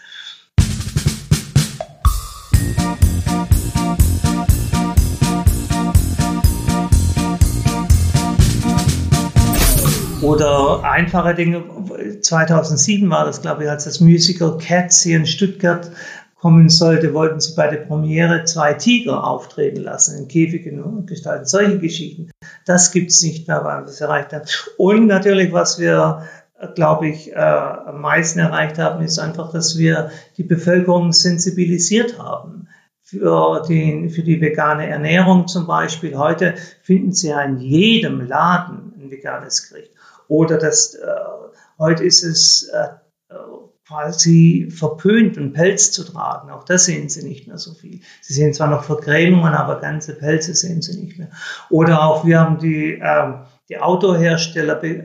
Oder 10.30 10.84
einfache 10.84 11.34
Dinge. 11.34 11.64
2007 12.20 13.10
war 13.10 13.24
das, 13.24 13.42
glaube 13.42 13.64
ich, 13.64 13.70
als 13.70 13.84
das 13.84 13.98
Musical 13.98 14.58
Cats 14.58 15.02
hier 15.02 15.16
in 15.16 15.26
Stuttgart 15.26 15.90
kommen 16.36 16.68
sollte, 16.68 17.12
wollten 17.14 17.40
sie 17.40 17.56
bei 17.56 17.66
der 17.66 17.78
Premiere 17.78 18.44
zwei 18.44 18.74
Tiger 18.74 19.24
auftreten 19.24 19.82
lassen, 19.82 20.16
in 20.18 20.28
Käfigen 20.28 20.84
und 20.84 21.08
gestalten. 21.08 21.46
Solche 21.46 21.80
Geschichten. 21.80 22.30
Das 22.64 22.92
gibt 22.92 23.10
es 23.10 23.22
nicht 23.24 23.48
mehr, 23.48 23.64
weil 23.64 23.80
wir 23.80 23.88
es 23.88 24.00
erreicht 24.00 24.32
haben. 24.32 24.44
Und 24.78 25.06
natürlich, 25.08 25.52
was 25.52 25.80
wir, 25.80 26.22
glaube 26.76 27.08
ich, 27.08 27.32
äh, 27.32 27.34
am 27.34 28.00
meisten 28.00 28.38
erreicht 28.38 28.78
haben, 28.78 29.02
ist 29.02 29.18
einfach, 29.18 29.50
dass 29.50 29.78
wir 29.78 30.12
die 30.36 30.44
Bevölkerung 30.44 31.12
sensibilisiert 31.12 32.20
haben 32.20 32.68
für, 33.02 33.64
den, 33.68 34.10
für 34.10 34.22
die 34.22 34.40
vegane 34.40 34.86
Ernährung 34.86 35.48
zum 35.48 35.66
Beispiel. 35.66 36.16
Heute 36.16 36.54
finden 36.82 37.12
Sie 37.12 37.30
ja 37.30 37.42
in 37.42 37.58
jedem 37.58 38.20
Laden 38.20 38.92
ein 38.96 39.10
veganes 39.10 39.68
Gericht. 39.68 39.90
Oder 40.30 40.58
das, 40.58 40.94
äh, 40.94 41.06
heute 41.76 42.04
ist 42.04 42.22
es 42.22 42.68
äh, 42.68 42.86
quasi 43.84 44.68
verpönt, 44.70 45.36
einen 45.36 45.52
Pelz 45.52 45.90
zu 45.90 46.04
tragen. 46.04 46.50
Auch 46.52 46.62
das 46.62 46.84
sehen 46.84 47.08
Sie 47.08 47.26
nicht 47.26 47.48
mehr 47.48 47.58
so 47.58 47.74
viel. 47.74 48.00
Sie 48.20 48.32
sehen 48.32 48.54
zwar 48.54 48.68
noch 48.68 48.84
Vergrämungen, 48.84 49.54
aber 49.54 49.80
ganze 49.80 50.14
Pelze 50.14 50.54
sehen 50.54 50.82
Sie 50.82 51.00
nicht 51.00 51.18
mehr. 51.18 51.30
Oder 51.68 52.04
auch 52.04 52.24
wir 52.24 52.38
haben 52.38 52.60
die, 52.60 52.92
äh, 52.92 53.32
die 53.68 53.78
Autohersteller 53.78 54.84
äh, 54.84 55.02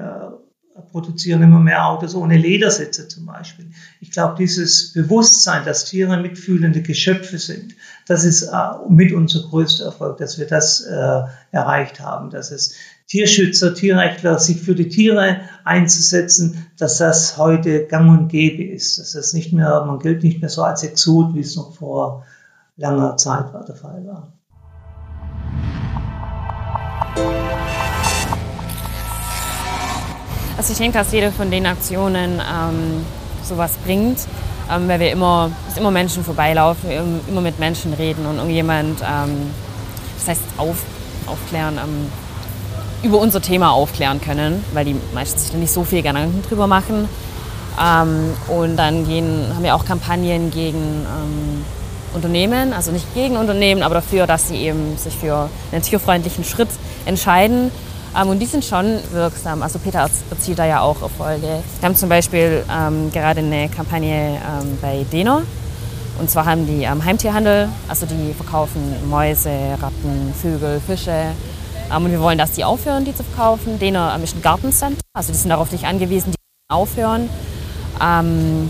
produzieren 0.91 1.41
immer 1.41 1.59
mehr 1.59 1.87
Autos 1.87 2.13
ohne 2.13 2.37
Ledersitze 2.37 3.07
zum 3.07 3.25
Beispiel. 3.25 3.71
Ich 4.01 4.11
glaube, 4.11 4.35
dieses 4.37 4.93
Bewusstsein, 4.93 5.65
dass 5.65 5.85
Tiere 5.85 6.17
mitfühlende 6.17 6.81
Geschöpfe 6.81 7.39
sind, 7.39 7.75
das 8.07 8.25
ist 8.25 8.43
äh, 8.43 8.55
mit 8.89 9.13
unser 9.13 9.41
größter 9.49 9.85
Erfolg, 9.85 10.17
dass 10.17 10.37
wir 10.37 10.45
das 10.45 10.81
äh, 10.81 11.21
erreicht 11.51 11.99
haben, 11.99 12.29
dass 12.29 12.51
es 12.51 12.75
Tierschützer, 13.07 13.75
Tierrechtler, 13.75 14.39
sich 14.39 14.61
für 14.61 14.73
die 14.73 14.89
Tiere 14.89 15.41
einzusetzen, 15.63 16.65
dass 16.79 16.97
das 16.97 17.37
heute 17.37 17.85
gang 17.85 18.09
und 18.09 18.29
gäbe 18.29 18.63
ist. 18.63 18.97
Dass 18.97 19.11
das 19.11 19.33
nicht 19.33 19.53
mehr, 19.53 19.85
man 19.85 19.99
gilt 19.99 20.23
nicht 20.23 20.41
mehr 20.41 20.49
so 20.49 20.63
als 20.63 20.83
Exot, 20.83 21.35
wie 21.35 21.41
es 21.41 21.55
noch 21.55 21.75
vor 21.75 22.25
langer 22.77 23.15
Zeit 23.17 23.53
war, 23.53 23.63
der 23.63 23.75
Fall 23.75 24.03
war. 24.07 24.33
Also 30.57 30.71
ich 30.71 30.79
denke, 30.79 30.97
dass 30.97 31.11
jede 31.11 31.31
von 31.31 31.51
den 31.51 31.67
Aktionen 31.67 32.41
ähm, 32.41 33.05
sowas 33.43 33.73
bringt, 33.85 34.17
ähm, 34.71 34.87
weil 34.87 34.99
wir 34.99 35.11
immer, 35.11 35.51
immer 35.77 35.91
Menschen 35.91 36.23
vorbeilaufen, 36.23 36.89
immer 37.27 37.41
mit 37.41 37.59
Menschen 37.59 37.93
reden 37.93 38.25
und 38.25 38.37
irgendjemand, 38.37 39.01
ähm, 39.01 39.51
das 40.17 40.29
heißt 40.29 40.41
auf, 40.57 40.81
aufklären, 41.27 41.77
ähm, 41.77 42.07
über 43.05 43.19
unser 43.19 43.41
Thema 43.41 43.71
aufklären 43.71 44.19
können, 44.19 44.63
weil 44.73 44.85
die 44.85 44.95
meisten 45.13 45.39
sich 45.39 45.51
da 45.51 45.57
nicht 45.57 45.71
so 45.71 45.83
viel 45.83 46.01
Gedanken 46.01 46.41
drüber 46.41 46.67
machen. 46.67 47.07
Ähm, 47.81 48.33
und 48.47 48.77
dann 48.77 49.07
gehen, 49.07 49.45
haben 49.53 49.63
wir 49.63 49.75
auch 49.75 49.85
Kampagnen 49.85 50.49
gegen 50.49 50.77
ähm, 50.77 51.65
Unternehmen, 52.13 52.73
also 52.73 52.91
nicht 52.91 53.13
gegen 53.13 53.37
Unternehmen, 53.37 53.83
aber 53.83 53.95
dafür, 53.95 54.25
dass 54.25 54.47
sie 54.47 54.55
eben 54.55 54.97
sich 54.97 55.15
für 55.15 55.49
einen 55.71 55.81
tierfreundlichen 55.81 56.43
Schritt 56.43 56.69
entscheiden. 57.05 57.69
Ähm, 58.19 58.29
und 58.29 58.39
die 58.39 58.45
sind 58.45 58.65
schon 58.65 58.99
wirksam. 59.11 59.61
Also 59.61 59.77
Peter 59.77 60.09
erzielt 60.29 60.57
da 60.57 60.65
ja 60.65 60.81
auch 60.81 61.01
Erfolge. 61.01 61.61
Wir 61.79 61.87
haben 61.87 61.95
zum 61.95 62.09
Beispiel 62.09 62.63
ähm, 62.71 63.11
gerade 63.11 63.41
eine 63.41 63.69
Kampagne 63.69 64.37
ähm, 64.37 64.77
bei 64.81 65.05
Dena. 65.11 65.43
Und 66.17 66.29
zwar 66.29 66.45
haben 66.45 66.65
die 66.65 66.83
ähm, 66.83 67.03
Heimtierhandel, 67.03 67.67
also 67.89 68.05
die 68.05 68.33
verkaufen 68.33 68.81
Mäuse, 69.09 69.51
Ratten, 69.81 70.33
Vögel, 70.41 70.79
Fische. 70.79 71.33
Ähm, 71.93 72.05
und 72.05 72.11
wir 72.11 72.21
wollen, 72.21 72.37
dass 72.37 72.51
die 72.51 72.63
aufhören, 72.63 73.05
die 73.05 73.15
zu 73.15 73.23
verkaufen. 73.23 73.79
Dena 73.79 74.15
ist 74.17 74.35
ein 74.35 74.41
Gartencenter, 74.41 75.01
also 75.13 75.31
die 75.31 75.37
sind 75.37 75.49
darauf 75.49 75.71
nicht 75.71 75.85
angewiesen, 75.85 76.31
die 76.31 76.73
aufhören. 76.73 77.29
Ähm, 78.01 78.69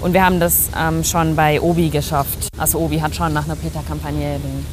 und 0.00 0.14
wir 0.14 0.24
haben 0.24 0.40
das 0.40 0.70
ähm, 0.76 1.04
schon 1.04 1.36
bei 1.36 1.60
Obi 1.60 1.90
geschafft. 1.90 2.48
Also 2.56 2.78
Obi 2.78 3.00
hat 3.00 3.14
schon 3.14 3.32
nach 3.32 3.44
einer 3.44 3.56
Peter-Kampagne 3.56 4.38
den 4.38 4.66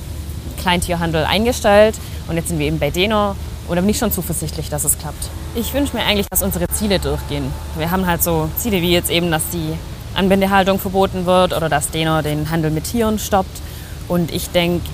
Kleintierhandel 0.57 1.25
eingestellt 1.25 1.95
und 2.27 2.37
jetzt 2.37 2.47
sind 2.47 2.59
wir 2.59 2.67
eben 2.67 2.79
bei 2.79 2.91
Deno 2.91 3.35
und 3.67 3.75
bin 3.75 3.89
ich 3.89 3.97
schon 3.97 4.11
zuversichtlich, 4.11 4.69
dass 4.69 4.85
es 4.85 4.97
klappt. 4.97 5.29
Ich 5.55 5.73
wünsche 5.73 5.95
mir 5.95 6.03
eigentlich, 6.03 6.27
dass 6.29 6.41
unsere 6.41 6.67
Ziele 6.69 6.99
durchgehen. 6.99 7.51
Wir 7.77 7.91
haben 7.91 8.07
halt 8.07 8.23
so 8.23 8.49
Ziele 8.57 8.81
wie 8.81 8.91
jetzt 8.91 9.09
eben, 9.09 9.29
dass 9.29 9.49
die 9.49 9.73
Anbindehaltung 10.15 10.79
verboten 10.79 11.25
wird 11.25 11.53
oder 11.53 11.67
dass 11.67 11.91
Deno 11.91 12.21
den 12.21 12.49
Handel 12.49 12.71
mit 12.71 12.85
Tieren 12.85 13.19
stoppt. 13.19 13.61
Und 14.07 14.31
ich 14.31 14.49
denke 14.49 14.87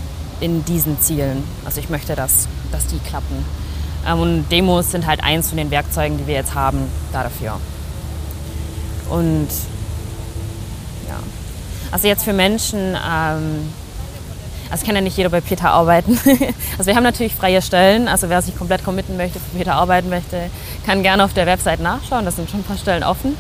in 0.44 0.66
diesen 0.66 1.00
Zielen. 1.00 1.42
Also 1.64 1.80
ich 1.80 1.90
möchte, 1.90 2.16
dass, 2.16 2.48
dass 2.72 2.86
die 2.88 3.00
klappen. 3.00 3.46
Ähm, 4.06 4.20
und 4.20 4.50
Demos 4.50 4.92
sind 4.92 5.08
halt 5.08 5.24
eins 5.24 5.48
von 5.48 5.58
den 5.58 5.72
Werkzeugen, 5.72 6.18
die 6.18 6.28
wir 6.28 6.36
jetzt 6.36 6.54
haben 6.54 6.80
dafür. 7.14 7.60
Und 9.10 9.48
ja. 11.08 11.16
Also 11.92 12.10
jetzt 12.10 12.26
für 12.26 12.34
Menschen, 12.34 12.98
ähm, 13.10 13.72
also 14.70 14.86
kann 14.86 14.96
ja 14.96 15.02
nicht 15.02 15.16
jeder 15.16 15.30
bei 15.30 15.40
Peter 15.40 15.72
arbeiten. 15.72 16.20
also 16.78 16.88
wir 16.88 16.96
haben 16.96 17.04
natürlich 17.04 17.36
freie 17.36 17.62
Stellen. 17.62 18.10
Also 18.10 18.28
wer 18.28 18.42
sich 18.42 18.58
komplett 18.58 18.84
committen 18.84 19.16
möchte, 19.16 19.40
für 19.40 19.58
Peter 19.58 19.76
arbeiten 19.76 20.10
möchte, 20.10 20.50
kann 20.86 21.04
gerne 21.04 21.24
auf 21.24 21.34
der 21.34 21.46
Website 21.46 21.80
nachschauen. 21.80 22.26
Da 22.26 22.32
sind 22.32 22.50
schon 22.50 22.60
ein 22.60 22.64
paar 22.66 22.78
Stellen 22.78 23.04
offen. 23.04 23.38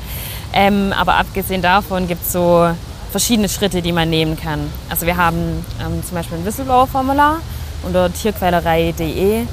Ähm, 0.54 0.94
aber 0.98 1.16
abgesehen 1.16 1.62
davon 1.62 2.08
gibt 2.08 2.26
es 2.26 2.32
so 2.32 2.70
verschiedene 3.14 3.48
Schritte, 3.48 3.84
die 3.84 3.92
man 3.92 4.10
nehmen 4.10 4.36
kann. 4.36 4.72
Also 4.90 5.06
wir 5.06 5.18
haben 5.18 5.64
ähm, 5.80 6.04
zum 6.04 6.18
Beispiel 6.18 6.40
ein 6.40 6.46
Whistleblower-Formular 6.46 7.38
unter 7.84 8.12
tierquälerei.de 8.12 9.44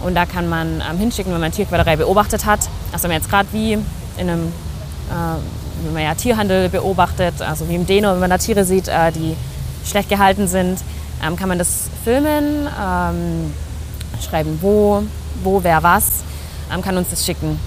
und 0.00 0.14
da 0.16 0.26
kann 0.26 0.48
man 0.48 0.82
ähm, 0.90 0.98
hinschicken, 0.98 1.32
wenn 1.32 1.40
man 1.40 1.52
Tierquälerei 1.52 1.94
beobachtet 1.94 2.44
hat. 2.44 2.68
Also 2.92 3.04
wenn 3.04 3.12
man 3.12 3.20
jetzt 3.20 3.30
gerade 3.30 3.48
wie 3.52 3.74
in 3.74 3.84
einem 4.18 4.48
äh, 5.10 5.84
wenn 5.84 5.92
man 5.92 6.02
ja 6.02 6.14
Tierhandel 6.14 6.68
beobachtet, 6.68 7.40
also 7.40 7.68
wie 7.68 7.76
im 7.76 7.86
Deno, 7.86 8.10
wenn 8.14 8.20
man 8.20 8.30
da 8.30 8.38
Tiere 8.38 8.64
sieht, 8.64 8.88
äh, 8.88 9.12
die 9.12 9.36
schlecht 9.86 10.08
gehalten 10.08 10.48
sind, 10.48 10.80
ähm, 11.24 11.36
kann 11.36 11.48
man 11.48 11.58
das 11.58 11.88
filmen, 12.02 12.66
ähm, 12.66 13.54
schreiben 14.28 14.58
wo, 14.60 15.04
wo, 15.44 15.62
wer 15.62 15.84
was, 15.84 16.24
ähm, 16.72 16.82
kann 16.82 16.96
uns 16.96 17.10
das 17.10 17.24
schicken. 17.24 17.60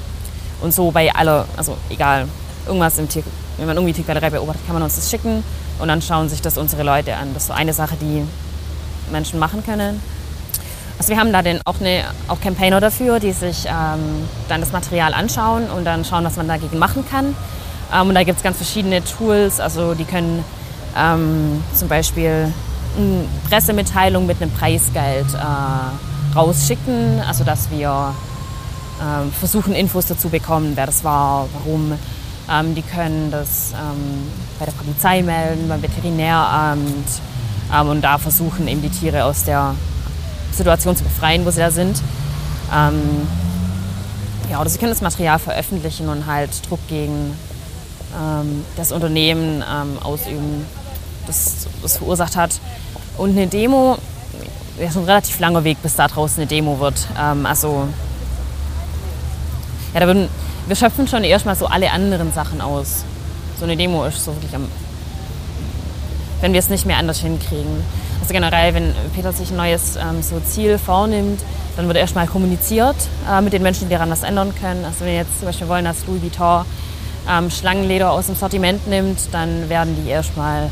Und 0.61 0.73
so 0.73 0.91
bei 0.91 1.13
aller, 1.15 1.45
also 1.55 1.77
egal, 1.89 2.27
irgendwas 2.65 2.97
im 2.97 3.07
Tier, 3.07 3.23
wenn 3.57 3.67
man 3.67 3.75
irgendwie 3.75 3.93
Tierquälerei 3.93 4.29
beobachtet, 4.29 4.65
kann 4.65 4.73
man 4.73 4.83
uns 4.83 4.95
das 4.95 5.09
schicken 5.09 5.43
und 5.79 5.87
dann 5.87 6.01
schauen 6.01 6.29
sich 6.29 6.41
das 6.41 6.57
unsere 6.57 6.83
Leute 6.83 7.15
an. 7.15 7.33
Das 7.33 7.43
ist 7.43 7.47
so 7.47 7.53
eine 7.53 7.73
Sache, 7.73 7.95
die 7.99 8.23
Menschen 9.11 9.39
machen 9.39 9.63
können. 9.63 10.01
Also 10.97 11.09
wir 11.09 11.17
haben 11.19 11.31
da 11.31 11.41
den, 11.41 11.59
auch, 11.65 11.79
eine, 11.79 12.05
auch 12.27 12.41
Campaigner 12.41 12.79
dafür, 12.79 13.19
die 13.19 13.31
sich 13.31 13.65
ähm, 13.65 14.27
dann 14.49 14.61
das 14.61 14.71
Material 14.71 15.13
anschauen 15.13 15.69
und 15.69 15.85
dann 15.85 16.03
schauen, 16.03 16.23
was 16.25 16.37
man 16.37 16.47
dagegen 16.47 16.79
machen 16.79 17.05
kann. 17.09 17.35
Ähm, 17.93 18.09
und 18.09 18.15
da 18.15 18.23
gibt 18.23 18.37
es 18.37 18.43
ganz 18.43 18.57
verschiedene 18.57 19.03
Tools. 19.03 19.59
Also 19.59 19.93
die 19.93 20.05
können 20.05 20.43
ähm, 20.97 21.63
zum 21.75 21.87
Beispiel 21.87 22.51
eine 22.97 23.25
Pressemitteilung 23.49 24.25
mit 24.25 24.41
einem 24.41 24.51
Preisgeld 24.51 25.27
äh, 25.35 26.35
rausschicken, 26.35 27.21
also 27.27 27.43
dass 27.43 27.69
wir 27.69 28.13
äh, 28.99 29.29
versuchen, 29.39 29.73
Infos 29.73 30.07
dazu 30.07 30.29
bekommen, 30.29 30.71
wer 30.75 30.87
das 30.87 31.03
war, 31.03 31.47
warum. 31.53 31.93
Ähm, 32.49 32.75
die 32.75 32.81
können 32.81 33.29
das 33.29 33.73
ähm, 33.73 34.31
bei 34.59 34.65
der 34.65 34.71
Polizei 34.71 35.21
melden, 35.21 35.67
beim 35.67 35.81
Veterinäramt 35.81 37.07
ähm, 37.73 37.89
und 37.89 38.01
da 38.01 38.17
versuchen, 38.17 38.67
eben 38.67 38.81
die 38.81 38.89
Tiere 38.89 39.25
aus 39.25 39.43
der 39.43 39.75
Situation 40.53 40.95
zu 40.95 41.03
befreien, 41.03 41.45
wo 41.45 41.51
sie 41.51 41.59
da 41.59 41.71
sind. 41.71 42.01
Ähm, 42.73 43.27
ja, 44.49 44.61
oder 44.61 44.69
sie 44.69 44.77
können 44.77 44.91
das 44.91 45.01
Material 45.01 45.39
veröffentlichen 45.39 46.07
und 46.07 46.25
halt 46.25 46.49
Druck 46.69 46.79
gegen 46.87 47.33
ähm, 48.17 48.63
das 48.77 48.93
Unternehmen 48.93 49.61
ähm, 49.69 49.99
ausüben, 50.01 50.65
das 51.25 51.67
das 51.81 51.97
verursacht 51.97 52.37
hat. 52.37 52.61
Und 53.17 53.31
eine 53.31 53.47
Demo, 53.47 53.97
ja, 54.79 54.87
ist 54.87 54.95
ein 54.95 55.03
relativ 55.03 55.37
langer 55.39 55.65
Weg, 55.65 55.81
bis 55.81 55.95
da 55.95 56.07
draußen 56.07 56.37
eine 56.37 56.47
Demo 56.47 56.79
wird. 56.79 57.07
Also, 57.43 57.87
ja, 59.93 59.99
da 59.99 60.05
würden, 60.05 60.29
wir 60.67 60.75
schöpfen 60.75 61.07
schon 61.07 61.23
erstmal 61.23 61.55
so 61.55 61.67
alle 61.67 61.91
anderen 61.91 62.31
Sachen 62.33 62.61
aus. 62.61 63.03
So 63.57 63.63
eine 63.63 63.77
Demo 63.77 64.05
ist 64.05 64.23
so 64.23 64.35
wirklich 64.35 64.53
am, 64.53 64.67
wenn 66.41 66.53
wir 66.53 66.59
es 66.59 66.69
nicht 66.69 66.85
mehr 66.85 66.97
anders 66.97 67.19
hinkriegen. 67.19 67.83
Also 68.21 68.33
generell, 68.33 68.73
wenn 68.73 68.93
Peter 69.15 69.31
sich 69.31 69.51
ein 69.51 69.57
neues 69.57 69.95
ähm, 69.95 70.21
so 70.21 70.39
Ziel 70.41 70.77
vornimmt, 70.77 71.41
dann 71.77 71.87
wird 71.87 71.97
erstmal 71.97 72.27
kommuniziert 72.27 72.95
äh, 73.29 73.41
mit 73.41 73.53
den 73.53 73.63
Menschen, 73.63 73.87
die 73.87 73.93
daran 73.93 74.09
was 74.09 74.23
ändern 74.23 74.53
können. 74.59 74.83
Also 74.83 75.01
wenn 75.01 75.07
wir 75.07 75.15
jetzt 75.15 75.39
zum 75.39 75.47
Beispiel 75.47 75.67
wollen, 75.69 75.85
dass 75.85 76.05
Louis 76.05 76.21
Vuitton 76.21 76.65
ähm, 77.29 77.49
Schlangenleder 77.49 78.11
aus 78.11 78.25
dem 78.25 78.35
Sortiment 78.35 78.87
nimmt, 78.87 79.19
dann 79.31 79.69
werden 79.69 79.95
die 80.03 80.09
erstmal 80.09 80.69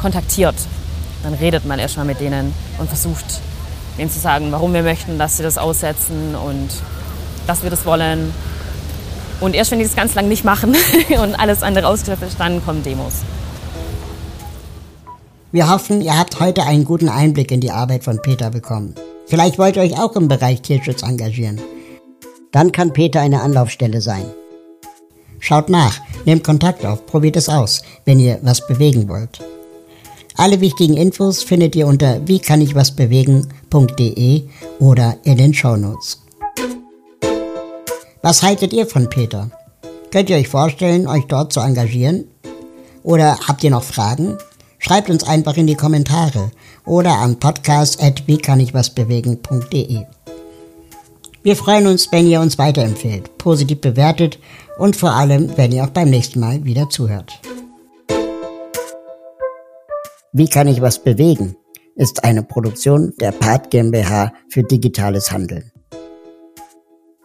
kontaktiert. 0.00 0.56
Dann 1.22 1.34
redet 1.34 1.64
man 1.64 1.78
erstmal 1.78 2.06
mit 2.06 2.20
denen 2.20 2.52
und 2.78 2.88
versucht 2.88 3.40
ihnen 3.96 4.10
zu 4.10 4.18
sagen, 4.18 4.52
warum 4.52 4.74
wir 4.74 4.82
möchten, 4.82 5.18
dass 5.18 5.38
sie 5.38 5.42
das 5.42 5.58
aussetzen 5.58 6.34
und 6.34 6.68
dass 7.46 7.62
wir 7.62 7.70
das 7.70 7.86
wollen. 7.86 8.32
Und 9.40 9.54
erst 9.54 9.70
wenn 9.70 9.78
die 9.78 9.84
das 9.84 9.96
ganz 9.96 10.14
lang 10.14 10.28
nicht 10.28 10.44
machen 10.44 10.74
und 11.22 11.34
alles 11.34 11.62
andere 11.62 11.86
ausgeschöpft 11.86 12.24
ist, 12.24 12.40
dann 12.40 12.64
kommen 12.64 12.82
Demos. 12.82 13.22
Wir 15.50 15.70
hoffen, 15.70 16.02
ihr 16.02 16.18
habt 16.18 16.40
heute 16.40 16.64
einen 16.64 16.84
guten 16.84 17.08
Einblick 17.08 17.50
in 17.50 17.60
die 17.60 17.70
Arbeit 17.70 18.04
von 18.04 18.20
Peter 18.20 18.50
bekommen. 18.50 18.94
Vielleicht 19.26 19.58
wollt 19.58 19.76
ihr 19.76 19.82
euch 19.82 19.98
auch 19.98 20.14
im 20.16 20.28
Bereich 20.28 20.62
Tierschutz 20.62 21.02
engagieren. 21.02 21.60
Dann 22.52 22.72
kann 22.72 22.92
Peter 22.92 23.20
eine 23.20 23.40
Anlaufstelle 23.40 24.00
sein. 24.00 24.24
Schaut 25.40 25.68
nach, 25.68 26.00
nehmt 26.24 26.44
Kontakt 26.44 26.84
auf, 26.84 27.06
probiert 27.06 27.36
es 27.36 27.48
aus, 27.48 27.82
wenn 28.04 28.18
ihr 28.18 28.40
was 28.42 28.66
bewegen 28.66 29.08
wollt. 29.08 29.40
Alle 30.36 30.60
wichtigen 30.60 30.96
Infos 30.96 31.42
findet 31.42 31.76
ihr 31.76 31.86
unter 31.86 32.26
wiekannigwasbewegen.de 32.26 34.42
oder 34.78 35.16
in 35.24 35.36
den 35.36 35.54
Shownotes. 35.54 36.22
Was 38.22 38.42
haltet 38.42 38.72
ihr 38.72 38.86
von 38.86 39.08
Peter? 39.08 39.50
Könnt 40.10 40.28
ihr 40.28 40.36
euch 40.36 40.48
vorstellen, 40.48 41.06
euch 41.06 41.26
dort 41.26 41.52
zu 41.52 41.60
engagieren? 41.60 42.24
Oder 43.04 43.38
habt 43.46 43.62
ihr 43.62 43.70
noch 43.70 43.84
Fragen? 43.84 44.36
Schreibt 44.78 45.08
uns 45.08 45.22
einfach 45.22 45.56
in 45.56 45.68
die 45.68 45.76
Kommentare 45.76 46.50
oder 46.84 47.18
an 47.18 47.38
podcast.wiekannigwasbewegen.de. 47.38 50.02
Wir 51.42 51.56
freuen 51.56 51.86
uns, 51.86 52.10
wenn 52.10 52.26
ihr 52.26 52.40
uns 52.40 52.58
weiterempfehlt, 52.58 53.38
positiv 53.38 53.80
bewertet 53.80 54.40
und 54.78 54.96
vor 54.96 55.12
allem, 55.12 55.56
wenn 55.56 55.70
ihr 55.70 55.84
auch 55.84 55.90
beim 55.90 56.10
nächsten 56.10 56.40
Mal 56.40 56.64
wieder 56.64 56.90
zuhört. 56.90 57.38
Wie 60.32 60.48
kann 60.48 60.66
ich 60.66 60.80
was 60.80 61.00
bewegen? 61.02 61.54
ist 61.94 62.22
eine 62.22 62.42
Produktion 62.44 63.12
der 63.20 63.32
Part 63.32 63.70
GmbH 63.70 64.32
für 64.48 64.62
digitales 64.62 65.32
Handeln. 65.32 65.72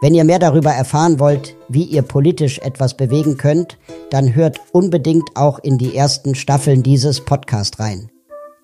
Wenn 0.03 0.15
ihr 0.15 0.25
mehr 0.25 0.39
darüber 0.39 0.71
erfahren 0.71 1.17
wollt, 1.21 1.55
wie 1.69 1.85
ihr 1.85 2.01
politisch 2.01 2.59
etwas 2.59 2.97
bewegen 2.97 3.37
könnt, 3.37 3.77
dann 4.09 4.35
hört 4.35 4.59
unbedingt 4.73 5.23
auch 5.35 5.59
in 5.59 5.77
die 5.77 5.95
ersten 5.95 6.35
Staffeln 6.35 6.83
dieses 6.83 7.23
Podcast 7.23 7.79
rein. 7.79 8.11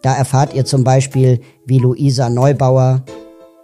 Da 0.01 0.13
erfahrt 0.13 0.53
ihr 0.53 0.65
zum 0.65 0.83
Beispiel, 0.83 1.39
wie 1.65 1.79
Luisa 1.79 2.29
Neubauer, 2.29 3.05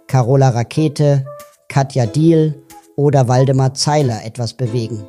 Carola 0.06 0.48
Rakete, 0.48 1.26
Katja 1.68 2.06
Diel 2.06 2.54
oder 2.96 3.28
Waldemar 3.28 3.74
Zeiler 3.74 4.24
etwas 4.24 4.54
bewegen. 4.54 5.04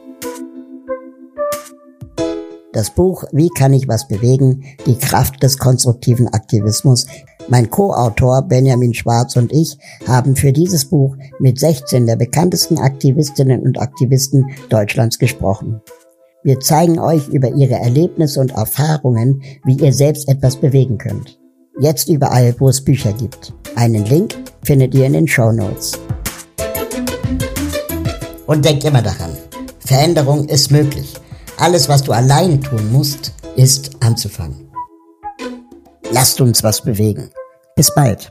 Das 2.78 2.92
Buch 2.92 3.24
Wie 3.32 3.50
kann 3.50 3.74
ich 3.74 3.88
was 3.88 4.08
bewegen? 4.08 4.64
Die 4.86 5.00
Kraft 5.00 5.42
des 5.42 5.58
konstruktiven 5.58 6.28
Aktivismus. 6.28 7.08
Mein 7.48 7.72
Co-Autor 7.72 8.44
Benjamin 8.44 8.94
Schwarz 8.94 9.36
und 9.36 9.52
ich 9.52 9.80
haben 10.06 10.36
für 10.36 10.54
dieses 10.54 10.86
Buch 10.86 11.18
mit 11.40 11.60
16 11.60 12.06
der 12.06 12.18
bekanntesten 12.18 12.78
Aktivistinnen 12.78 13.64
und 13.64 13.82
Aktivisten 13.82 14.52
Deutschlands 14.70 15.18
gesprochen. 15.18 15.82
Wir 16.44 16.60
zeigen 16.60 17.00
euch 17.00 17.28
über 17.30 17.50
ihre 17.50 17.80
Erlebnisse 17.80 18.40
und 18.42 18.52
Erfahrungen, 18.52 19.42
wie 19.66 19.84
ihr 19.84 19.92
selbst 19.92 20.30
etwas 20.30 20.58
bewegen 20.58 21.00
könnt. 21.00 21.40
Jetzt 21.80 22.10
überall, 22.10 22.54
wo 22.60 22.70
es 22.70 22.84
Bücher 22.84 23.14
gibt. 23.14 23.56
Einen 23.76 24.06
Link 24.06 24.36
findet 24.62 24.94
ihr 24.94 25.08
in 25.08 25.14
den 25.14 25.28
Show 25.28 25.52
Notes. 25.52 25.94
Und 28.46 28.64
denkt 28.64 28.84
immer 28.84 29.02
daran, 29.02 29.32
Veränderung 29.80 30.48
ist 30.48 30.70
möglich. 30.70 31.16
Alles, 31.58 31.90
was 31.90 32.04
du 32.04 32.12
allein 32.12 32.62
tun 32.62 32.92
musst, 32.92 33.34
ist 33.56 33.92
anzufangen. 34.00 34.70
Lasst 36.12 36.40
uns 36.40 36.64
was 36.64 36.84
bewegen. 36.84 37.32
Bis 37.76 37.94
bald. 37.94 38.30